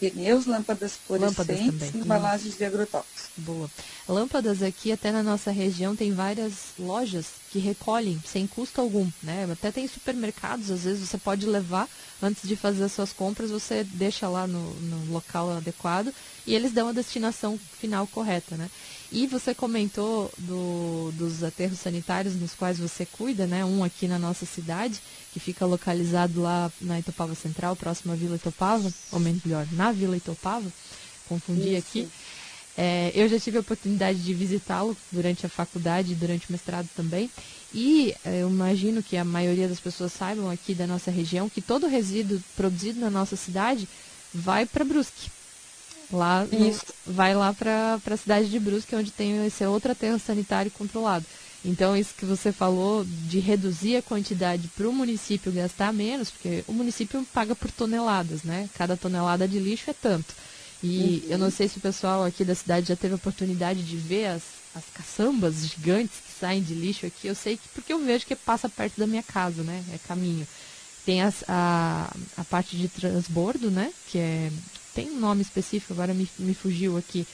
[0.01, 3.29] pneus, lâmpadas fluorescentes e embalagens de agrotóxicos.
[3.37, 3.71] Boa.
[4.09, 9.47] Lâmpadas aqui, até na nossa região, tem várias lojas que recolhem sem custo algum, né?
[9.53, 11.87] Até tem supermercados, às vezes você pode levar,
[12.23, 16.15] antes de fazer as suas compras, você deixa lá no, no local adequado
[16.47, 18.71] e eles dão a destinação final correta, né?
[19.13, 23.65] E você comentou do, dos aterros sanitários nos quais você cuida, né?
[23.65, 25.01] Um aqui na nossa cidade,
[25.37, 30.17] que fica localizado lá na Itopava Central, próximo à Vila Itopava, ou melhor, na Vila
[30.17, 30.67] Itopava,
[31.29, 31.87] confundi Isso.
[31.87, 32.09] aqui.
[32.75, 36.89] É, eu já tive a oportunidade de visitá-lo durante a faculdade e durante o mestrado
[36.97, 37.31] também.
[37.75, 41.61] E é, eu imagino que a maioria das pessoas saibam aqui da nossa região que
[41.61, 43.87] todo resíduo produzido na nossa cidade
[44.33, 45.31] vai para Brusque.
[46.11, 46.81] Lá no,
[47.13, 51.27] vai lá para a cidade de Brusque, onde tem esse outro aterro sanitário controlado.
[51.67, 56.63] Então, isso que você falou de reduzir a quantidade para o município gastar menos, porque
[56.69, 58.71] o município paga por toneladas, né?
[58.75, 60.33] Cada tonelada de lixo é tanto.
[60.81, 61.33] E uhum.
[61.33, 64.27] eu não sei se o pessoal aqui da cidade já teve a oportunidade de ver
[64.27, 64.43] as,
[64.77, 67.27] as caçambas gigantes que saem de lixo aqui.
[67.27, 69.83] Eu sei que porque eu vejo que passa perto da minha casa, né?
[69.93, 70.47] É caminho.
[71.05, 73.93] Tem as, a, a parte de transbordo, né?
[74.09, 74.53] Que é
[74.95, 77.27] tem um nome específico, agora me, me fugiu aqui.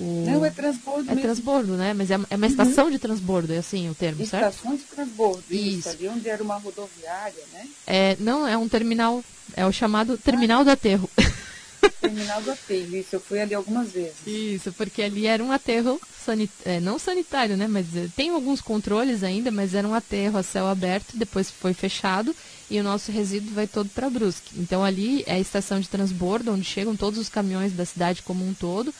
[0.00, 0.24] O...
[0.26, 1.20] Não, é transbordo É mesmo.
[1.20, 1.92] transbordo, né?
[1.92, 2.90] Mas é, é uma estação uhum.
[2.90, 4.54] de transbordo, é assim o termo, estação certo?
[4.54, 5.78] Estação de transbordo, isso.
[5.78, 5.88] isso.
[5.90, 7.68] Ali onde era uma rodoviária, né?
[7.86, 9.22] É, não, é um terminal,
[9.54, 10.64] é o chamado terminal ah.
[10.64, 11.08] do aterro.
[11.98, 14.14] Terminal do aterro, isso, eu fui ali algumas vezes.
[14.26, 16.52] Isso, porque ali era um aterro, sanit...
[16.64, 17.66] É, não sanitário, né?
[17.66, 21.72] Mas é, tem alguns controles ainda, mas era um aterro a céu aberto, depois foi
[21.72, 22.36] fechado
[22.70, 24.58] e o nosso resíduo vai todo para Brusque.
[24.58, 28.46] Então ali é a estação de transbordo, onde chegam todos os caminhões da cidade como
[28.46, 28.94] um todo.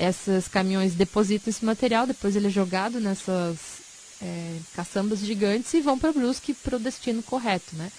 [0.00, 3.58] Esses caminhões depositam esse material, depois ele é jogado nessas
[4.22, 7.92] é, caçambas gigantes e vão para Brusque para o destino correto, né?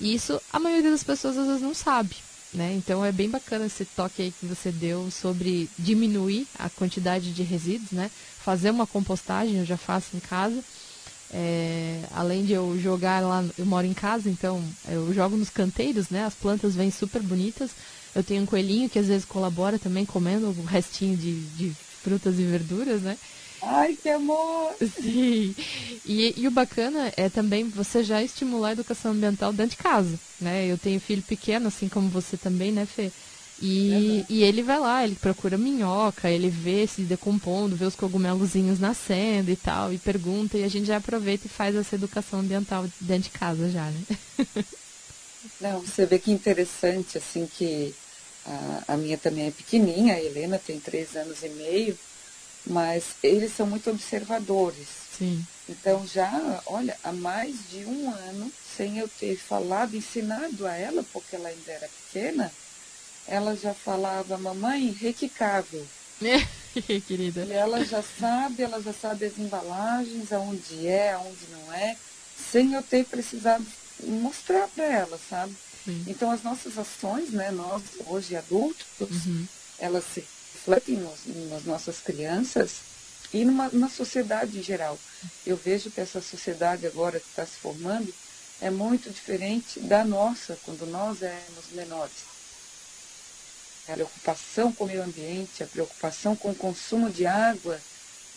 [0.00, 2.16] E isso a maioria das pessoas às vezes não sabe.
[2.52, 2.74] né?
[2.74, 7.42] Então é bem bacana esse toque aí que você deu sobre diminuir a quantidade de
[7.42, 8.10] resíduos, né?
[8.44, 10.62] Fazer uma compostagem, eu já faço em casa.
[11.30, 16.10] É, além de eu jogar lá, eu moro em casa, então eu jogo nos canteiros,
[16.10, 16.24] né?
[16.24, 17.70] As plantas vêm super bonitas.
[18.14, 21.72] Eu tenho um coelhinho que às vezes colabora também comendo o restinho de, de
[22.02, 23.16] frutas e verduras, né?
[23.62, 24.74] Ai, que amor!
[25.00, 25.54] Sim.
[26.04, 30.18] E, e, o bacana é também você já estimular a educação ambiental dentro de casa,
[30.40, 30.66] né?
[30.66, 33.10] Eu tenho filho pequeno, assim como você também, né, Fê?
[33.64, 38.80] E, e ele vai lá, ele procura minhoca, ele vê se decompondo, vê os cogumelozinhos
[38.80, 42.84] nascendo e tal, e pergunta, e a gente já aproveita e faz essa educação ambiental
[43.00, 44.02] dentro de casa já, né?
[45.60, 47.94] Não, você vê que interessante, assim, que
[48.46, 51.98] a, a minha também é pequenininha, a Helena tem três anos e meio,
[52.66, 54.88] mas eles são muito observadores.
[55.18, 55.44] Sim.
[55.68, 61.04] Então já, olha, há mais de um ano, sem eu ter falado, ensinado a ela,
[61.12, 62.52] porque ela ainda era pequena,
[63.26, 65.86] ela já falava, mamãe, requicável.
[67.06, 67.44] Querida.
[67.44, 71.96] E ela já sabe, ela já sabe as embalagens, aonde é, aonde não é,
[72.50, 73.64] sem eu ter precisado
[74.02, 75.54] mostrar para ela, sabe?
[75.84, 76.04] Sim.
[76.06, 79.46] Então as nossas ações, né, nós hoje adultos, uhum.
[79.78, 80.20] elas se
[80.54, 82.70] refletem nos, nas nossas crianças
[83.32, 84.98] e numa, na sociedade em geral.
[85.46, 88.12] Eu vejo que essa sociedade agora que está se formando
[88.60, 92.32] é muito diferente da nossa, quando nós éramos menores.
[93.88, 97.80] A preocupação com o meio ambiente, a preocupação com o consumo de água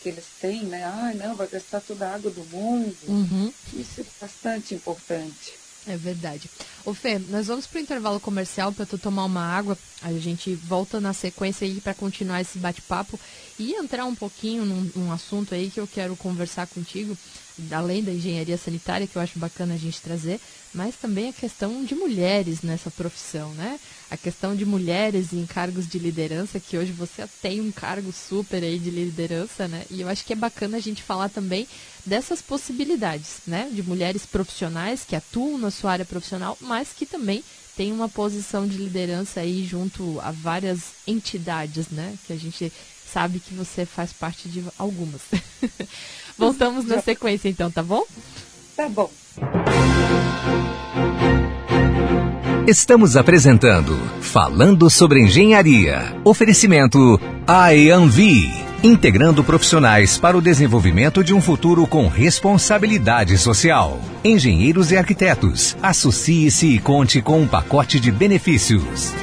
[0.01, 0.83] que eles têm, né?
[0.83, 2.97] Ah, não, vai gastar toda a água do mundo.
[3.07, 3.53] Uhum.
[3.73, 5.53] Isso é bastante importante.
[5.87, 6.49] É verdade.
[6.83, 9.77] Ô Fê, nós vamos para o intervalo comercial para tu tomar uma água.
[10.01, 13.19] A gente volta na sequência aí para continuar esse bate-papo
[13.59, 17.15] e entrar um pouquinho num, num, assunto aí que eu quero conversar contigo,
[17.71, 20.39] além da engenharia sanitária, que eu acho bacana a gente trazer,
[20.73, 23.79] mas também a questão de mulheres nessa profissão, né?
[24.11, 28.61] A questão de mulheres em cargos de liderança, que hoje você tem um cargo super
[28.61, 29.85] aí de liderança, né?
[29.89, 31.67] E eu acho que é bacana a gente falar também
[32.05, 33.69] dessas possibilidades, né?
[33.71, 37.43] De mulheres profissionais que atuam na sua área profissional, mas que também
[37.75, 42.17] têm uma posição de liderança aí junto a várias entidades, né?
[42.25, 42.71] Que a gente
[43.11, 45.21] sabe que você faz parte de algumas.
[46.37, 48.03] Voltamos na sequência então, tá bom?
[48.75, 49.09] Tá bom.
[52.67, 56.19] Estamos apresentando Falando sobre Engenharia.
[56.23, 58.51] Oferecimento IAMV,
[58.83, 64.01] integrando profissionais para o desenvolvimento de um futuro com responsabilidade social.
[64.23, 69.13] Engenheiros e arquitetos, associe-se e conte com um pacote de benefícios.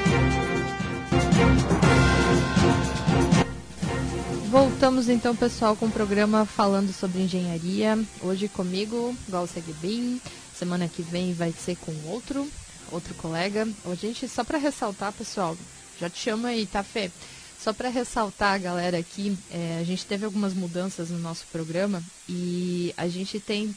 [4.92, 7.98] Voltamos então, pessoal, com o programa falando sobre engenharia.
[8.20, 10.20] Hoje comigo, Galcia Guebin.
[10.54, 12.46] Semana que vem vai ser com outro
[12.90, 13.66] outro colega.
[13.86, 15.56] A gente, só para ressaltar, pessoal,
[15.98, 17.10] já te chamo aí, tá, Fê?
[17.58, 22.92] Só para ressaltar, galera, aqui, é, a gente teve algumas mudanças no nosso programa e
[22.94, 23.74] a gente tem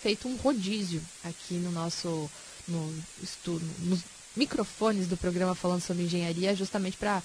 [0.00, 2.30] feito um rodízio aqui no nosso
[2.66, 4.00] no estudo, nos
[4.34, 7.22] microfones do programa falando sobre engenharia, justamente para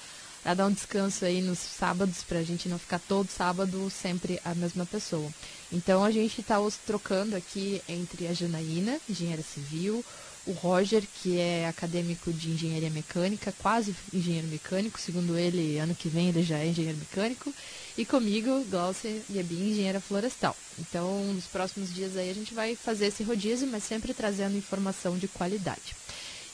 [0.53, 4.53] dar um descanso aí nos sábados, para a gente não ficar todo sábado sempre a
[4.53, 5.31] mesma pessoa.
[5.71, 10.03] Então a gente está trocando aqui entre a Janaína, engenheira civil,
[10.45, 16.09] o Roger, que é acadêmico de engenharia mecânica, quase engenheiro mecânico, segundo ele, ano que
[16.09, 17.53] vem ele já é engenheiro mecânico,
[17.97, 20.55] e comigo, Glaucia Yebin, engenheira florestal.
[20.77, 25.17] Então, nos próximos dias aí a gente vai fazer esse rodízio, mas sempre trazendo informação
[25.17, 25.95] de qualidade.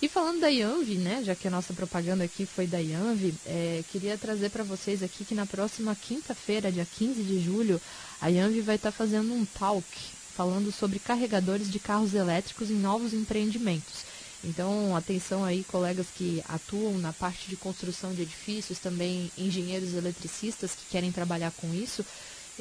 [0.01, 3.83] E falando da Yanvi, né, já que a nossa propaganda aqui foi da Yanvi, é,
[3.91, 7.81] queria trazer para vocês aqui que na próxima quinta-feira, dia 15 de julho,
[8.21, 9.85] a Yanvi vai estar tá fazendo um talk
[10.33, 14.05] falando sobre carregadores de carros elétricos em novos empreendimentos.
[14.41, 20.71] Então, atenção aí, colegas que atuam na parte de construção de edifícios, também engenheiros eletricistas
[20.71, 22.05] que querem trabalhar com isso.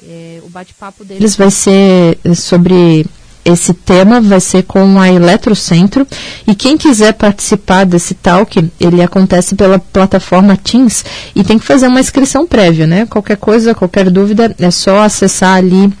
[0.03, 3.05] É, o bate-papo deles vai ser sobre
[3.43, 6.05] esse tema, vai ser com a Eletrocentro.
[6.45, 11.03] E quem quiser participar desse talk, ele acontece pela plataforma Teams
[11.35, 13.05] e tem que fazer uma inscrição prévia, né?
[13.05, 15.91] Qualquer coisa, qualquer dúvida, é só acessar ali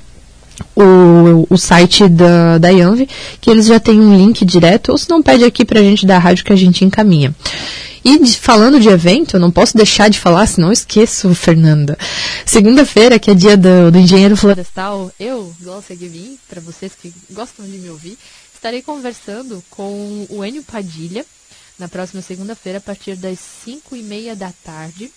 [0.75, 3.07] o, o site da, da Yanvi,
[3.39, 6.17] que eles já têm um link direto, ou se não pede aqui pra gente da
[6.17, 7.33] rádio que a gente encaminha.
[8.03, 11.97] E de, falando de evento, eu não posso deixar de falar, senão eu esqueço, Fernanda.
[12.45, 17.65] Segunda-feira, que é dia do, do engenheiro florestal, eu, Glaucia Guevin, para vocês que gostam
[17.65, 18.17] de me ouvir,
[18.53, 21.25] estarei conversando com o Enio Padilha,
[21.77, 25.09] na próxima segunda-feira, a partir das 5 e meia da tarde,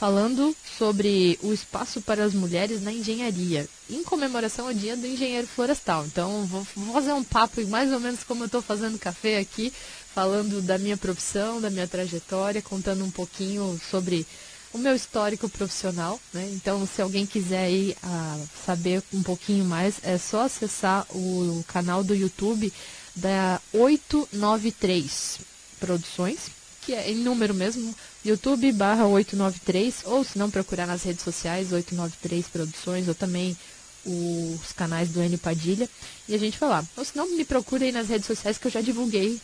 [0.00, 5.46] falando sobre o espaço para as mulheres na engenharia, em comemoração ao Dia do Engenheiro
[5.46, 6.06] Florestal.
[6.06, 9.70] Então, vou, fazer um papo mais ou menos como eu estou fazendo café aqui,
[10.14, 14.26] falando da minha profissão, da minha trajetória, contando um pouquinho sobre
[14.72, 16.20] o meu histórico profissional.
[16.32, 16.48] Né?
[16.52, 22.02] Então, se alguém quiser aí, uh, saber um pouquinho mais, é só acessar o canal
[22.04, 22.72] do YouTube
[23.14, 25.38] da 893
[25.78, 26.38] Produções,
[26.82, 31.72] que é em número mesmo, YouTube barra 893, ou se não procurar nas redes sociais,
[31.72, 33.56] 893 Produções, ou também
[34.04, 35.88] os canais do N Padilha,
[36.28, 36.84] e a gente vai lá.
[36.96, 39.40] Ou se não, me procure aí nas redes sociais que eu já divulguei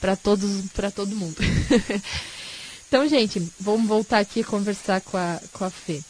[0.00, 1.36] para todos, para todo mundo.
[2.88, 6.02] então, gente, vamos voltar aqui conversar com a, com a Fê.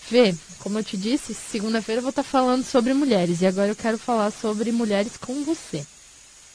[0.00, 3.76] Fê, como eu te disse, segunda-feira eu vou estar falando sobre mulheres, e agora eu
[3.76, 5.86] quero falar sobre mulheres com você.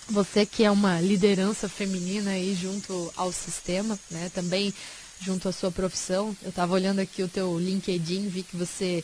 [0.10, 4.32] Você que é uma liderança feminina aí junto ao sistema, né?
[4.34, 4.74] Também
[5.20, 6.36] junto à sua profissão.
[6.42, 9.04] Eu estava olhando aqui o teu LinkedIn, vi que você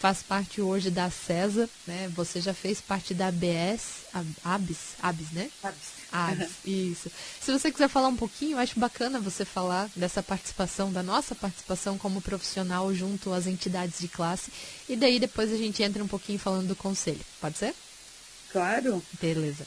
[0.00, 2.10] faz parte hoje da CESA, né?
[2.16, 4.06] Você já fez parte da ABS,
[4.42, 5.50] ABS, ABS, né?
[5.62, 6.00] ABS.
[6.10, 7.10] ABS, isso.
[7.38, 11.34] Se você quiser falar um pouquinho, eu acho bacana você falar dessa participação, da nossa
[11.34, 14.50] participação como profissional junto às entidades de classe.
[14.88, 17.20] E daí depois a gente entra um pouquinho falando do conselho.
[17.38, 17.74] Pode ser?
[18.50, 19.02] Claro.
[19.20, 19.66] Beleza.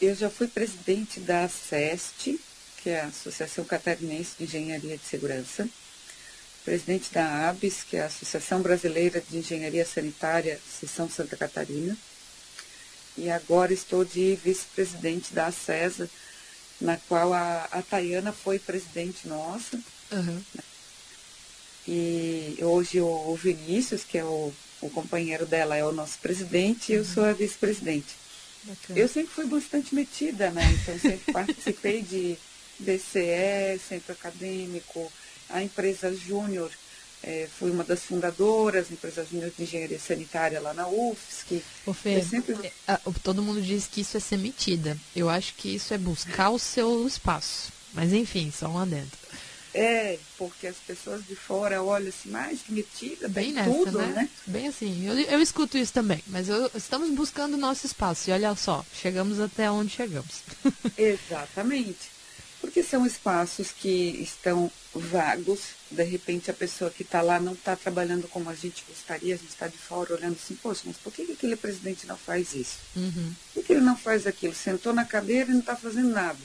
[0.00, 2.38] Eu já fui presidente da SEST,
[2.82, 5.68] que é a Associação Catarinense de Engenharia de Segurança,
[6.64, 11.96] presidente da ABS, que é a Associação Brasileira de Engenharia Sanitária, Seção Santa Catarina,
[13.16, 16.08] e agora estou de vice-presidente da ACESA,
[16.80, 19.78] na qual a, a Tayana foi presidente nossa.
[20.10, 20.42] Uhum.
[21.86, 26.92] E hoje o, o, Vinícius, que é o, o companheiro dela, é o nosso presidente,
[26.92, 28.14] e eu sou a vice-presidente.
[28.64, 28.98] Bacana.
[28.98, 30.62] Eu sempre fui bastante metida, né?
[30.80, 32.38] Então sempre participei de
[32.78, 35.10] DCE, centro acadêmico,
[35.52, 36.70] a empresa Júnior,
[37.22, 41.62] é, fui uma das fundadoras, empresa Júnior de Engenharia Sanitária lá na UFSC.
[41.86, 42.72] Ô Fê, sempre...
[42.88, 44.96] É, todo mundo diz que isso é ser metida.
[45.14, 47.72] Eu acho que isso é buscar o seu espaço.
[47.92, 49.18] Mas enfim, só um adentro.
[49.72, 54.06] É, porque as pessoas de fora olham assim, mais que metida, bem nessa, tudo, né?
[54.08, 54.28] né?
[54.46, 58.28] Bem assim, eu, eu escuto isso também, mas eu, estamos buscando o nosso espaço.
[58.28, 60.42] E olha só, chegamos até onde chegamos.
[60.98, 62.19] Exatamente.
[62.60, 67.74] Porque são espaços que estão vagos, de repente a pessoa que está lá não está
[67.74, 71.12] trabalhando como a gente gostaria, a gente está de fora olhando assim, poxa, mas por
[71.12, 72.78] que, que aquele presidente não faz isso?
[72.94, 73.32] Uhum.
[73.54, 74.54] Por que ele não faz aquilo?
[74.54, 76.38] Sentou na cadeira e não está fazendo nada.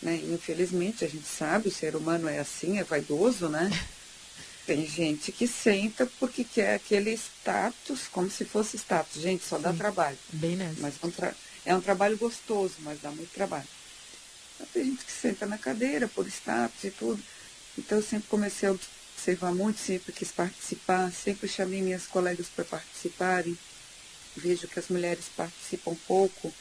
[0.00, 0.20] Né?
[0.32, 3.70] Infelizmente, a gente sabe, o ser humano é assim, é vaidoso, né?
[4.66, 9.22] Tem gente que senta porque quer aquele status, como se fosse status.
[9.22, 10.18] Gente, só dá Sim, trabalho.
[10.32, 10.80] Bem nessa.
[10.80, 11.12] Mas é um,
[11.66, 13.68] é um trabalho gostoso, mas dá muito trabalho.
[14.72, 17.22] Tem gente que senta na cadeira por status e tudo.
[17.76, 22.64] Então eu sempre comecei a observar muito, sempre quis participar, sempre chamei minhas colegas para
[22.64, 23.56] participarem.
[24.36, 26.52] Vejo que as mulheres participam pouco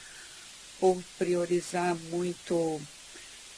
[0.80, 2.82] por priorizar muito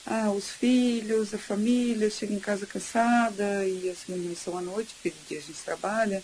[0.06, 4.94] ah, os filhos, a família, chega em casa cansada e as meninas são à noite,
[4.94, 6.24] porque dia a gente trabalha.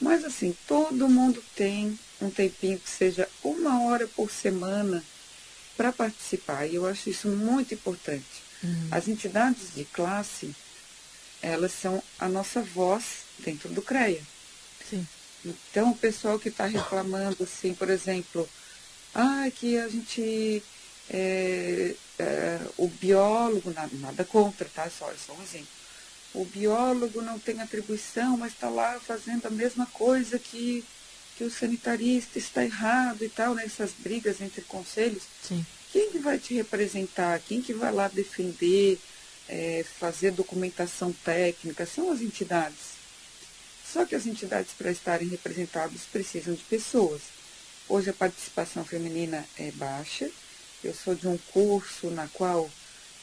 [0.00, 5.02] Mas assim, todo mundo tem um tempinho que seja uma hora por semana
[5.80, 6.66] para participar.
[6.66, 8.42] E eu acho isso muito importante.
[8.62, 8.88] Uhum.
[8.90, 10.54] As entidades de classe,
[11.40, 14.20] elas são a nossa voz dentro do CREA.
[14.90, 15.08] Sim.
[15.42, 18.46] Então, o pessoal que está reclamando, assim, por exemplo,
[19.14, 20.62] ah, que a gente
[21.08, 24.90] é, é, o biólogo, nada, nada contra, tá?
[24.90, 25.66] Só, é só um exemplo.
[26.34, 30.84] O biólogo não tem atribuição, mas está lá fazendo a mesma coisa que,
[31.40, 33.96] que o sanitarista está errado e tal, nessas né?
[34.00, 35.22] brigas entre conselhos.
[35.42, 35.64] Sim.
[35.90, 37.40] Quem que vai te representar?
[37.40, 38.98] Quem que vai lá defender,
[39.48, 41.86] é, fazer documentação técnica?
[41.86, 43.00] São as entidades.
[43.90, 47.22] Só que as entidades, para estarem representadas, precisam de pessoas.
[47.88, 50.30] Hoje a participação feminina é baixa,
[50.84, 52.70] eu sou de um curso na qual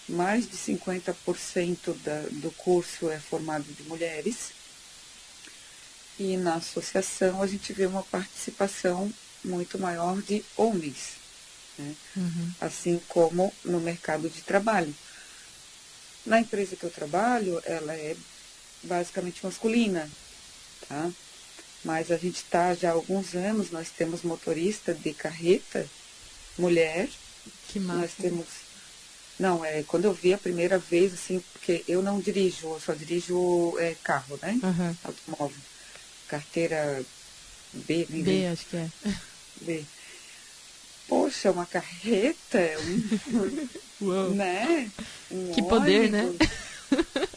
[0.09, 4.56] mais de 50% da, do curso é formado de mulheres.
[6.19, 9.11] E na associação a gente vê uma participação
[9.43, 11.13] muito maior de homens,
[11.77, 11.95] né?
[12.15, 12.51] uhum.
[12.59, 14.93] assim como no mercado de trabalho.
[16.25, 18.15] Na empresa que eu trabalho, ela é
[18.83, 20.09] basicamente masculina,
[20.87, 21.09] tá?
[21.83, 25.87] Mas a gente está já há alguns anos, nós temos motorista de carreta,
[26.57, 27.07] mulher,
[27.69, 27.99] que massa.
[27.99, 28.45] Nós temos.
[29.39, 32.93] Não, é quando eu vi a primeira vez, assim, porque eu não dirijo, eu só
[32.93, 34.59] dirijo é, carro, né?
[34.63, 34.95] Uhum.
[35.03, 35.61] Automóvel.
[36.27, 37.03] Carteira
[37.73, 38.89] B, nem B, acho que é.
[39.61, 39.85] B.
[41.07, 43.67] Poxa, uma carreta, um,
[44.05, 44.29] Uou.
[44.31, 44.91] né?
[45.31, 46.35] Um que poder, né?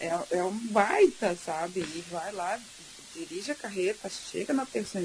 [0.01, 1.80] É é, é um baita, sabe?
[1.80, 2.61] E vai lá,
[3.14, 4.99] dirige a carreta, chega na terça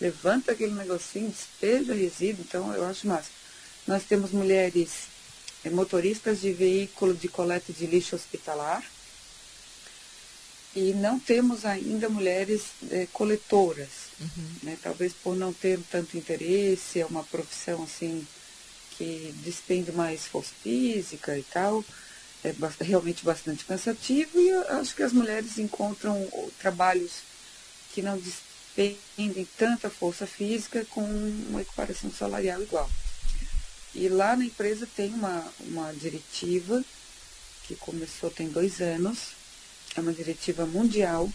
[0.00, 2.44] levanta aquele negocinho, despeja resíduo.
[2.46, 3.30] Então, eu acho massa.
[3.86, 5.08] Nós temos mulheres
[5.64, 8.82] é, motoristas de veículo de coleta de lixo hospitalar
[10.74, 13.88] e não temos ainda mulheres é, coletoras,
[14.20, 14.50] uhum.
[14.62, 14.78] né?
[14.82, 18.26] talvez por não ter tanto interesse, é uma profissão assim
[18.96, 21.84] que despende mais força física e tal,
[22.44, 26.26] é realmente bastante cansativo e acho que as mulheres encontram
[26.58, 27.22] trabalhos
[27.92, 32.88] que não despendem tanta força física com uma equiparação salarial igual.
[33.94, 36.82] E lá na empresa tem uma, uma diretiva
[37.64, 39.39] que começou tem dois anos,
[39.96, 41.30] é uma diretiva mundial,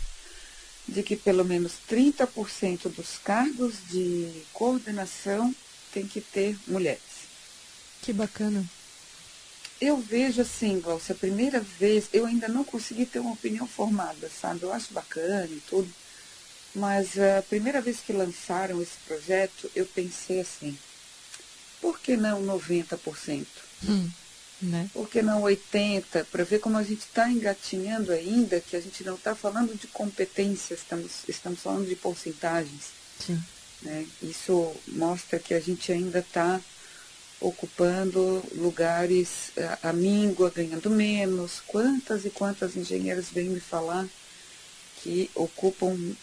[0.87, 5.53] de que pelo menos 30% dos cargos de coordenação
[5.91, 7.25] tem que ter mulheres.
[8.01, 8.63] Que bacana.
[9.81, 14.29] Eu vejo assim, Glaucia, a primeira vez, eu ainda não consegui ter uma opinião formada,
[14.29, 14.63] sabe?
[14.63, 15.89] Eu acho bacana e tudo,
[16.73, 20.77] mas a primeira vez que lançaram esse projeto, eu pensei assim,
[21.81, 23.45] por que não 90%?
[23.87, 24.09] Hum,
[24.61, 24.89] né?
[24.93, 26.25] Por que não 80%?
[26.25, 29.87] Para ver como a gente está engatinhando ainda, que a gente não está falando de
[29.87, 32.91] competências, estamos, estamos falando de porcentagens.
[33.19, 33.41] Sim.
[33.81, 34.05] Né?
[34.21, 36.59] Isso mostra que a gente ainda está
[37.39, 39.51] ocupando lugares
[39.81, 41.61] a, a míngua, ganhando menos.
[41.67, 44.07] Quantas e quantas engenheiras vêm me falar
[45.01, 46.15] que ocupam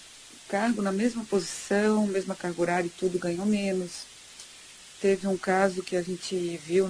[0.48, 4.06] cargo na mesma posição, mesma carga horária e tudo, ganham menos.
[5.00, 6.86] Teve um caso que a gente viu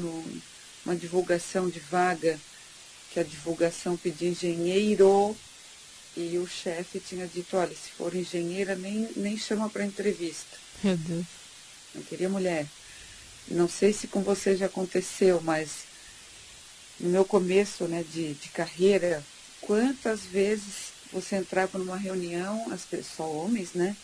[0.85, 2.39] numa divulgação de vaga,
[3.13, 5.37] que a divulgação pedia engenheiro
[6.17, 10.59] e o chefe tinha dito, olha, se for engenheira, nem, nem chama para entrevista.
[10.83, 11.27] Meu Deus.
[11.95, 12.67] Não queria mulher.
[13.49, 15.85] Não sei se com você já aconteceu, mas
[16.99, 19.25] no meu começo né, de, de carreira,
[19.61, 23.97] quantas vezes você entrava numa reunião, as pessoas, homens, né?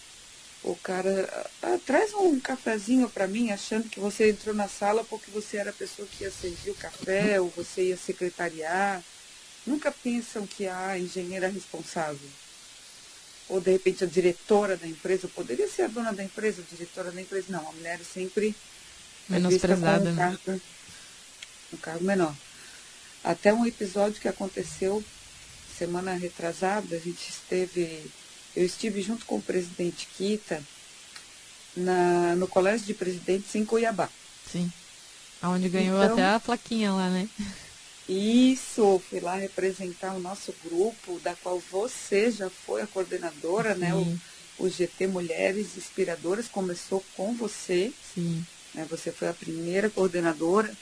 [0.63, 5.31] O cara ah, traz um cafezinho para mim, achando que você entrou na sala porque
[5.31, 9.03] você era a pessoa que ia servir o café ou você ia secretariar.
[9.67, 12.29] Nunca pensam que a engenheira responsável.
[13.49, 17.11] Ou de repente a diretora da empresa, poderia ser a dona da empresa, a diretora
[17.11, 17.47] da empresa.
[17.49, 18.55] Não, a mulher é sempre
[19.29, 20.17] menosprezada, um né?
[20.17, 20.61] Cargo,
[21.73, 22.35] um cargo menor.
[23.23, 25.05] Até um episódio que aconteceu
[25.79, 28.11] semana retrasada, a gente esteve
[28.59, 30.61] eu estive junto com o presidente Kita
[31.77, 34.09] na, no Colégio de Presidentes em Cuiabá.
[34.51, 34.73] Sim.
[35.41, 37.29] Onde ganhou então, até a plaquinha lá, né?
[38.09, 43.81] Isso, fui lá representar o nosso grupo, da qual você já foi a coordenadora, Sim.
[43.81, 43.95] né?
[43.95, 47.93] O, o GT Mulheres Inspiradoras começou com você.
[48.13, 48.45] Sim.
[48.75, 48.85] Né?
[48.91, 50.75] Você foi a primeira coordenadora,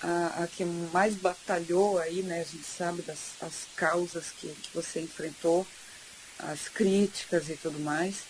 [0.00, 2.42] a, a, que mais batalhou aí, né?
[2.42, 5.66] A gente sabe das as causas que, que você enfrentou
[6.48, 8.24] as críticas e tudo mais.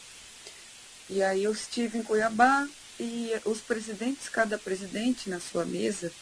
[1.08, 6.12] E aí eu estive em Cuiabá e os presidentes, cada presidente na sua mesa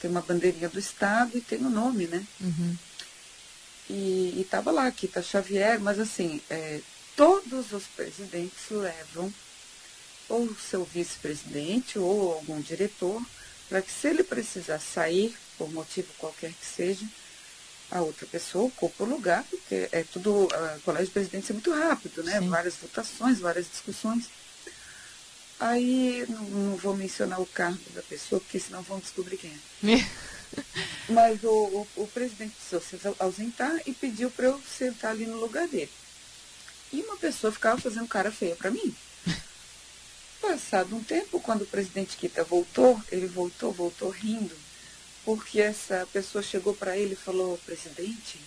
[0.00, 2.24] tem uma bandeirinha do Estado e tem o um nome, né?
[2.40, 2.76] Uhum.
[3.88, 6.80] E estava lá, Kita Xavier, mas assim, é,
[7.16, 9.32] todos os presidentes levam
[10.28, 13.20] ou o seu vice-presidente ou algum diretor,
[13.68, 17.04] para que se ele precisar sair, por motivo qualquer que seja,
[17.90, 21.72] a outra pessoa ocupa o lugar, porque é tudo, o colégio de presidentes é muito
[21.72, 22.38] rápido, né?
[22.38, 22.48] Sim.
[22.48, 24.26] Várias votações, várias discussões.
[25.58, 30.06] Aí não, não, vou mencionar o cargo da pessoa, porque senão vão descobrir quem é.
[31.10, 35.38] Mas o, o, o, presidente precisou se ausentar e pediu para eu sentar ali no
[35.38, 35.90] lugar dele.
[36.92, 38.94] E uma pessoa ficava fazendo cara feia para mim.
[40.40, 44.69] Passado um tempo, quando o presidente Kita voltou, ele voltou, voltou rindo
[45.30, 48.40] porque essa pessoa chegou para ele e falou, presidente,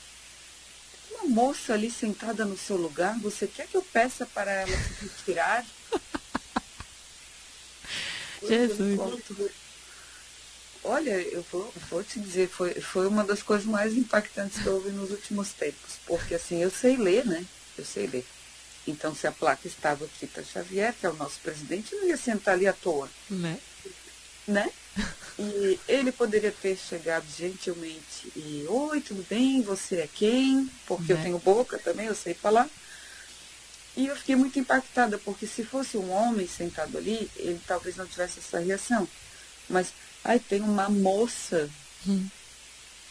[1.11, 5.05] uma moça ali sentada no seu lugar, você quer que eu peça para ela se
[5.05, 5.65] retirar?
[8.45, 8.99] Jesus.
[10.83, 14.73] Olha, eu vou, vou te dizer, foi, foi uma das coisas mais impactantes que eu
[14.73, 17.45] ouvi nos últimos tempos, porque assim, eu sei ler, né?
[17.77, 18.25] Eu sei ler.
[18.85, 22.17] Então, se a placa estava aqui para Xavier, que é o nosso presidente, não ia
[22.17, 23.09] sentar ali à toa.
[23.29, 23.57] Né?
[24.45, 24.69] Né?
[25.37, 29.63] E ele poderia ter chegado gentilmente e, oi, tudo bem?
[29.63, 30.69] Você é quem?
[30.85, 31.23] Porque eu né?
[31.23, 32.69] tenho boca também, eu sei falar.
[33.95, 38.05] E eu fiquei muito impactada, porque se fosse um homem sentado ali, ele talvez não
[38.05, 39.07] tivesse essa reação.
[39.69, 41.69] Mas, aí tem uma moça
[42.07, 42.27] hum.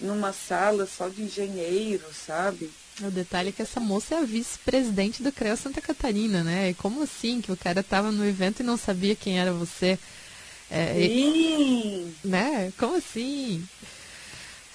[0.00, 2.70] numa sala só de engenheiros, sabe?
[3.00, 6.70] O detalhe é que essa moça é a vice-presidente do CREO Santa Catarina, né?
[6.70, 9.98] E como assim que o cara estava no evento e não sabia quem era você?
[10.72, 12.14] É, Sim!
[12.24, 12.72] Né?
[12.78, 13.62] Como assim?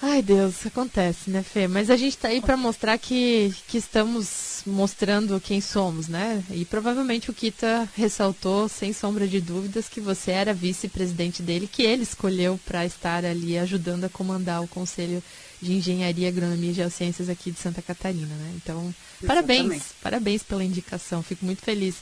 [0.00, 1.66] Ai, Ai, Deus, acontece, né, Fê?
[1.66, 6.42] Mas a gente está aí para mostrar que, que estamos mostrando quem somos, né?
[6.52, 11.82] E provavelmente o Kita ressaltou, sem sombra de dúvidas, que você era vice-presidente dele, que
[11.82, 15.20] ele escolheu para estar ali ajudando a comandar o Conselho
[15.60, 18.52] de Engenharia, Agronomia e Geociências aqui de Santa Catarina, né?
[18.54, 19.26] Então, Exatamente.
[19.26, 21.24] parabéns, parabéns pela indicação.
[21.24, 21.96] Fico muito feliz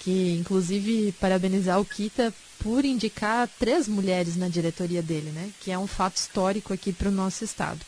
[0.00, 5.50] que, inclusive, parabenizar o Kita por indicar três mulheres na diretoria dele, né?
[5.60, 7.80] Que é um fato histórico aqui para o nosso estado.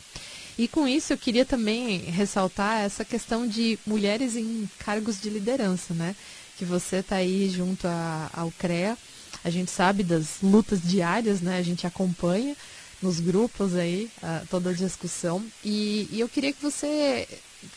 [0.57, 5.93] E com isso eu queria também ressaltar essa questão de mulheres em cargos de liderança,
[5.93, 6.15] né?
[6.57, 8.97] Que você está aí junto a, ao CREA.
[9.43, 11.57] A gente sabe das lutas diárias, né?
[11.57, 12.55] A gente acompanha
[13.01, 15.43] nos grupos aí a, toda a discussão.
[15.63, 17.27] E, e eu queria que você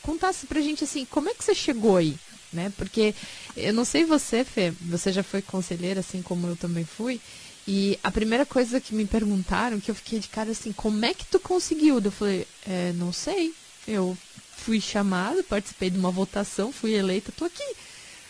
[0.02, 2.16] contasse pra gente assim, como é que você chegou aí?
[2.54, 2.72] Né?
[2.76, 3.14] Porque
[3.56, 7.20] eu não sei você, Fê, você já foi conselheira, assim como eu também fui.
[7.66, 11.14] E a primeira coisa que me perguntaram, que eu fiquei de cara assim, como é
[11.14, 12.00] que tu conseguiu?
[12.00, 13.54] Eu falei, é, não sei.
[13.88, 14.16] Eu
[14.56, 17.74] fui chamada, participei de uma votação, fui eleita, tô aqui.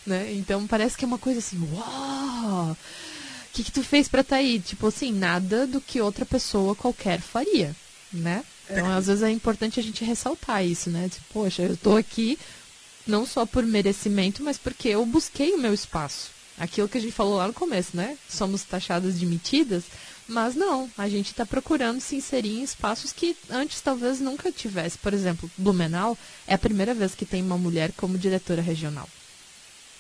[0.07, 0.33] Né?
[0.35, 2.72] Então parece que é uma coisa assim, uau!
[2.72, 2.77] O
[3.53, 4.61] que, que tu fez para estar tá aí?
[4.61, 7.75] Tipo assim, nada do que outra pessoa qualquer faria,
[8.12, 8.45] né?
[8.68, 11.09] Então, às vezes é importante a gente ressaltar isso, né?
[11.09, 12.39] Tipo, poxa, eu tô aqui
[13.07, 16.30] não só por merecimento, mas porque eu busquei o meu espaço.
[16.59, 18.16] Aquilo que a gente falou lá no começo, né?
[18.28, 19.84] Somos taxadas de metidas,
[20.26, 24.96] mas não, a gente está procurando se inserir em espaços que antes talvez nunca tivesse.
[24.96, 29.09] Por exemplo, Blumenau é a primeira vez que tem uma mulher como diretora regional.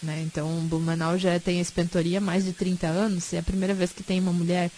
[0.02, 0.22] Né?
[0.22, 3.90] Então, Blumenau já tem a espentoria há mais de 30 anos, é a primeira vez
[3.90, 4.70] que tem uma mulher,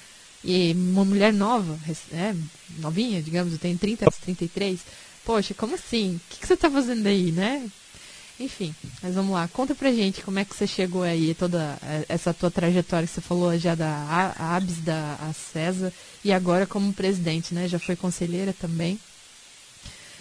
[0.43, 1.79] e uma mulher nova,
[2.13, 2.35] é,
[2.79, 4.81] novinha, digamos, tem 30, 33.
[5.25, 6.17] Poxa, como assim?
[6.17, 7.69] O que, que você está fazendo aí, né?
[8.39, 9.49] Enfim, mas vamos lá.
[9.49, 11.79] Conta pra gente como é que você chegou aí, toda
[12.09, 15.17] essa tua trajetória que você falou já da ABS, da
[15.53, 17.67] César, e agora como presidente, né?
[17.67, 19.01] Já foi conselheira também?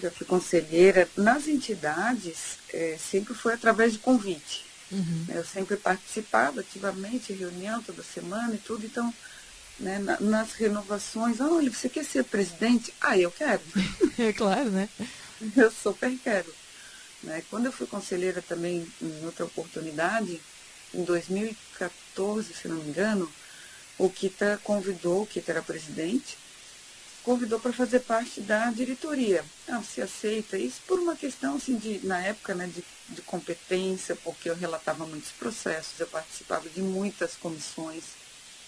[0.02, 1.10] Já fui conselheira.
[1.18, 4.64] Nas entidades, é, sempre foi através de convite.
[4.92, 5.26] Uhum.
[5.30, 9.14] Eu sempre participava ativamente, reunião toda semana e tudo, então,
[9.80, 12.94] né, nas renovações, olha, você quer ser presidente?
[13.02, 13.62] Ah, eu quero.
[14.18, 14.88] É claro, né?
[15.58, 16.46] Eu super quero.
[17.26, 17.44] Né?
[17.50, 20.40] Quando eu fui conselheira também em outra oportunidade,
[20.94, 23.30] em 2014, se não me engano,
[23.98, 26.38] o Kita convidou, o Kita era presidente,
[27.24, 29.44] convidou para fazer parte da diretoria.
[29.68, 34.16] Ah, se aceita isso por uma questão, assim, de, na época, né, de, de competência,
[34.18, 38.04] porque eu relatava muitos processos, eu participava de muitas comissões,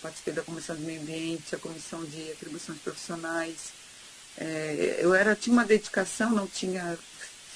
[0.02, 3.74] participei da comissão de meio ambiente, a comissão de atribuições profissionais.
[4.36, 6.98] É, eu era, tinha uma dedicação, não tinha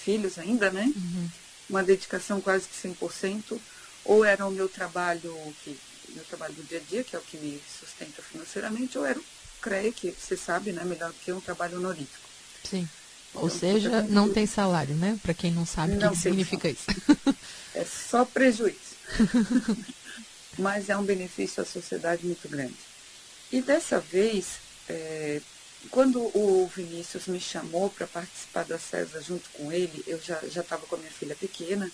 [0.03, 0.91] filhos ainda, né?
[0.95, 1.29] Uhum.
[1.69, 3.59] Uma dedicação quase que 100%,
[4.03, 5.33] ou era o meu trabalho,
[5.63, 5.77] que,
[6.09, 9.19] meu trabalho do dia a dia, que é o que me sustenta financeiramente, ou era
[9.19, 9.23] o
[9.61, 12.29] CREA, que você sabe, né, melhor do que um trabalho honorífico.
[12.63, 12.87] Sim.
[13.33, 15.17] Ou então, seja, não tem salário, né?
[15.23, 16.85] Para quem não sabe o que, que significa isso.
[17.73, 18.97] É só prejuízo.
[20.59, 22.75] Mas é um benefício à sociedade muito grande.
[23.49, 24.57] E dessa vez,
[24.89, 25.41] é,
[25.89, 30.85] quando o Vinícius me chamou para participar da César junto com ele, eu já estava
[30.85, 31.89] com a minha filha pequena,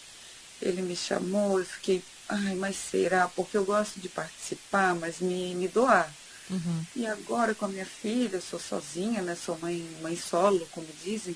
[0.61, 3.27] ele me chamou, eu fiquei, ai, mas será?
[3.27, 6.11] Porque eu gosto de participar, mas me, me doar.
[6.49, 6.85] Uhum.
[6.95, 9.35] E agora com a minha filha, eu sou sozinha, né?
[9.35, 11.35] Sou mãe, mãe solo, como dizem.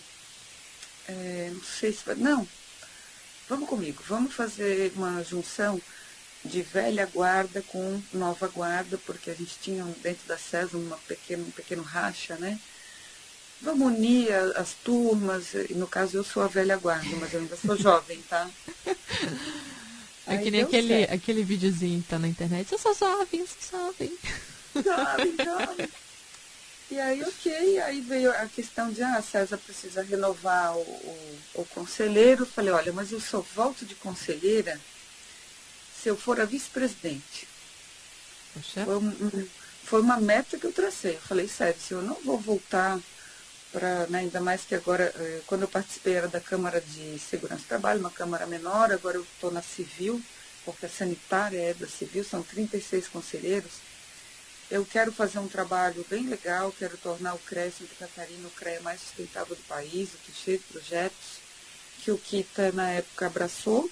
[1.08, 2.16] É, não sei se vai.
[2.16, 2.48] Não,
[3.48, 5.82] vamos comigo, vamos fazer uma junção
[6.44, 11.46] de velha guarda com nova guarda, porque a gente tinha dentro da CESA uma pequeno,
[11.46, 12.60] um pequeno racha, né?
[13.62, 17.56] Vamos unir as turmas, e no caso eu sou a velha guarda, mas eu ainda
[17.56, 18.50] sou jovem, tá?
[20.28, 23.80] É que nem aquele, aquele videozinho que tá na internet, eu sou jovem, eu sou
[23.80, 24.18] jovem.
[24.76, 25.90] Jovem, jovem.
[26.92, 31.66] E aí, ok, aí veio a questão de, ah, César precisa renovar o, o, o
[31.66, 32.44] conselheiro.
[32.44, 34.80] Eu falei, olha, mas eu só volto de conselheira
[36.02, 37.48] se eu for a vice-presidente.
[38.74, 39.48] Foi, um,
[39.84, 41.16] foi, uma meta que eu tracei.
[41.16, 43.00] Eu falei, sério, se eu não vou voltar
[43.72, 47.62] para, né, ainda mais que agora, eh, quando eu participei era da Câmara de Segurança
[47.62, 50.22] do Trabalho, uma Câmara menor, agora eu estou na civil,
[50.66, 53.72] porque a sanitária é da civil, são 36 conselheiros.
[54.70, 58.82] Eu quero fazer um trabalho bem legal, quero tornar o CREA Santa Catarina o CREA
[58.82, 61.40] mais sustentável do país, o que cheio de projetos,
[62.04, 63.90] que o Kita na época abraçou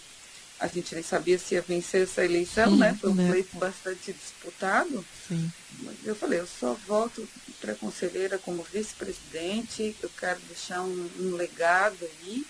[0.60, 2.98] a gente nem sabia se ia vencer essa eleição, Sim, né?
[3.00, 3.30] Foi um né?
[3.30, 5.06] pleito bastante disputado.
[5.28, 5.52] Sim.
[5.80, 7.28] Mas eu falei, eu só volto
[7.62, 12.46] para conselheira como vice-presidente, eu quero deixar um, um, legado aí.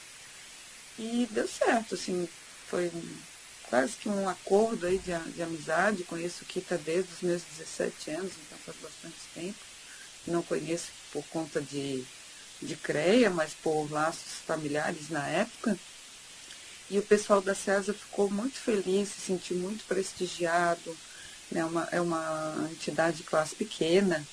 [0.98, 2.28] E deu certo, assim,
[2.68, 2.92] foi
[3.64, 6.04] quase que um acordo aí de, de amizade.
[6.04, 9.60] Conheço o Kita desde os meus 17 anos, então faz bastante tempo.
[10.28, 12.06] Não conheço por conta de
[12.62, 15.78] de CREA, mas por laços familiares na época.
[16.90, 20.98] E o pessoal da CESA ficou muito feliz, se sentiu muito prestigiado.
[21.52, 21.64] Né?
[21.64, 24.26] Uma, é uma entidade de classe pequena,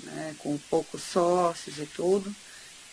[0.00, 0.34] né?
[0.38, 2.34] com poucos sócios e tudo.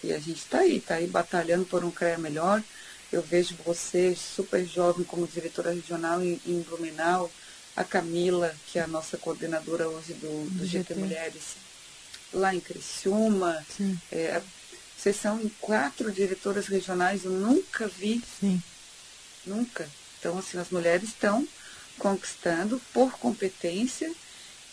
[0.03, 2.63] E a gente está aí, está aí batalhando por um CREA melhor.
[3.11, 7.31] Eu vejo você super jovem como diretora regional em, em Blumenau,
[7.75, 10.93] a Camila, que é a nossa coordenadora hoje do, do GT.
[10.93, 11.43] GT Mulheres,
[12.33, 13.65] lá em Criciúma.
[14.11, 14.41] É,
[14.97, 18.23] vocês são quatro diretoras regionais, eu nunca vi.
[18.39, 18.61] Sim.
[19.45, 19.87] Nunca.
[20.19, 21.47] Então, assim, as mulheres estão
[21.99, 24.11] conquistando por competência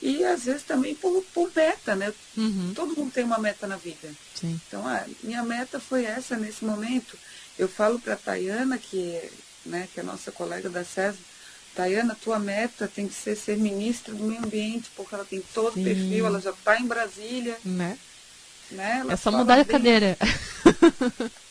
[0.00, 2.12] e às vezes também por, por meta, né?
[2.36, 2.72] Uhum.
[2.74, 4.10] Todo mundo tem uma meta na vida.
[4.34, 4.60] Sim.
[4.66, 7.18] Então, ah, minha meta foi essa nesse momento.
[7.58, 9.20] Eu falo para a Tayana, que,
[9.64, 11.18] né, que é a nossa colega da SESA,
[11.74, 15.78] Tayana, tua meta tem que ser ser ministra do meio ambiente, porque ela tem todo
[15.78, 17.58] o perfil, ela já está em Brasília.
[17.64, 17.98] Né?
[18.70, 19.04] Né?
[19.08, 20.16] É só mudar a cadeira.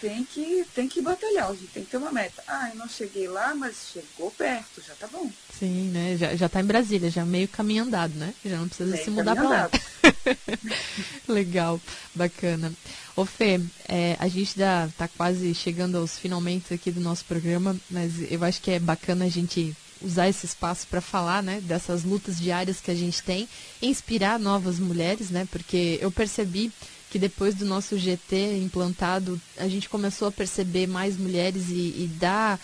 [0.00, 2.42] Tem que, tem que batalhar, gente tem que ter uma meta.
[2.46, 5.30] Ah, eu não cheguei lá, mas chegou perto, já tá bom.
[5.58, 6.16] Sim, né?
[6.18, 8.34] Já, já tá em Brasília, já meio caminho andado, né?
[8.44, 9.70] Já não precisa meio se mudar para lá.
[11.26, 11.80] Legal,
[12.14, 12.70] bacana.
[13.16, 17.74] Ô Fê, é, a gente já tá quase chegando aos finalmente aqui do nosso programa,
[17.90, 19.74] mas eu acho que é bacana a gente
[20.04, 23.48] usar esse espaço para falar, né, dessas lutas diárias que a gente tem,
[23.80, 26.70] inspirar novas mulheres, né, porque eu percebi
[27.10, 32.10] que depois do nosso GT implantado, a gente começou a perceber mais mulheres e, e
[32.18, 32.58] dar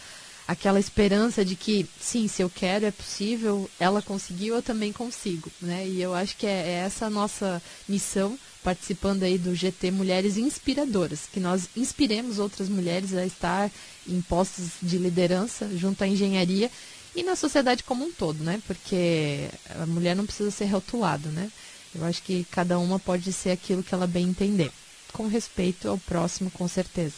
[0.50, 5.48] aquela esperança de que, sim, se eu quero, é possível, ela conseguiu, eu também consigo,
[5.62, 5.86] né?
[5.86, 10.36] E eu acho que é, é essa a nossa missão, participando aí do GT Mulheres
[10.36, 13.70] Inspiradoras, que nós inspiremos outras mulheres a estar
[14.08, 16.68] em postos de liderança junto à engenharia
[17.14, 18.60] e na sociedade como um todo, né?
[18.66, 19.48] Porque
[19.80, 21.50] a mulher não precisa ser rotulada, né?
[21.94, 24.70] Eu acho que cada uma pode ser aquilo que ela bem entender,
[25.12, 27.16] com respeito ao próximo, com certeza.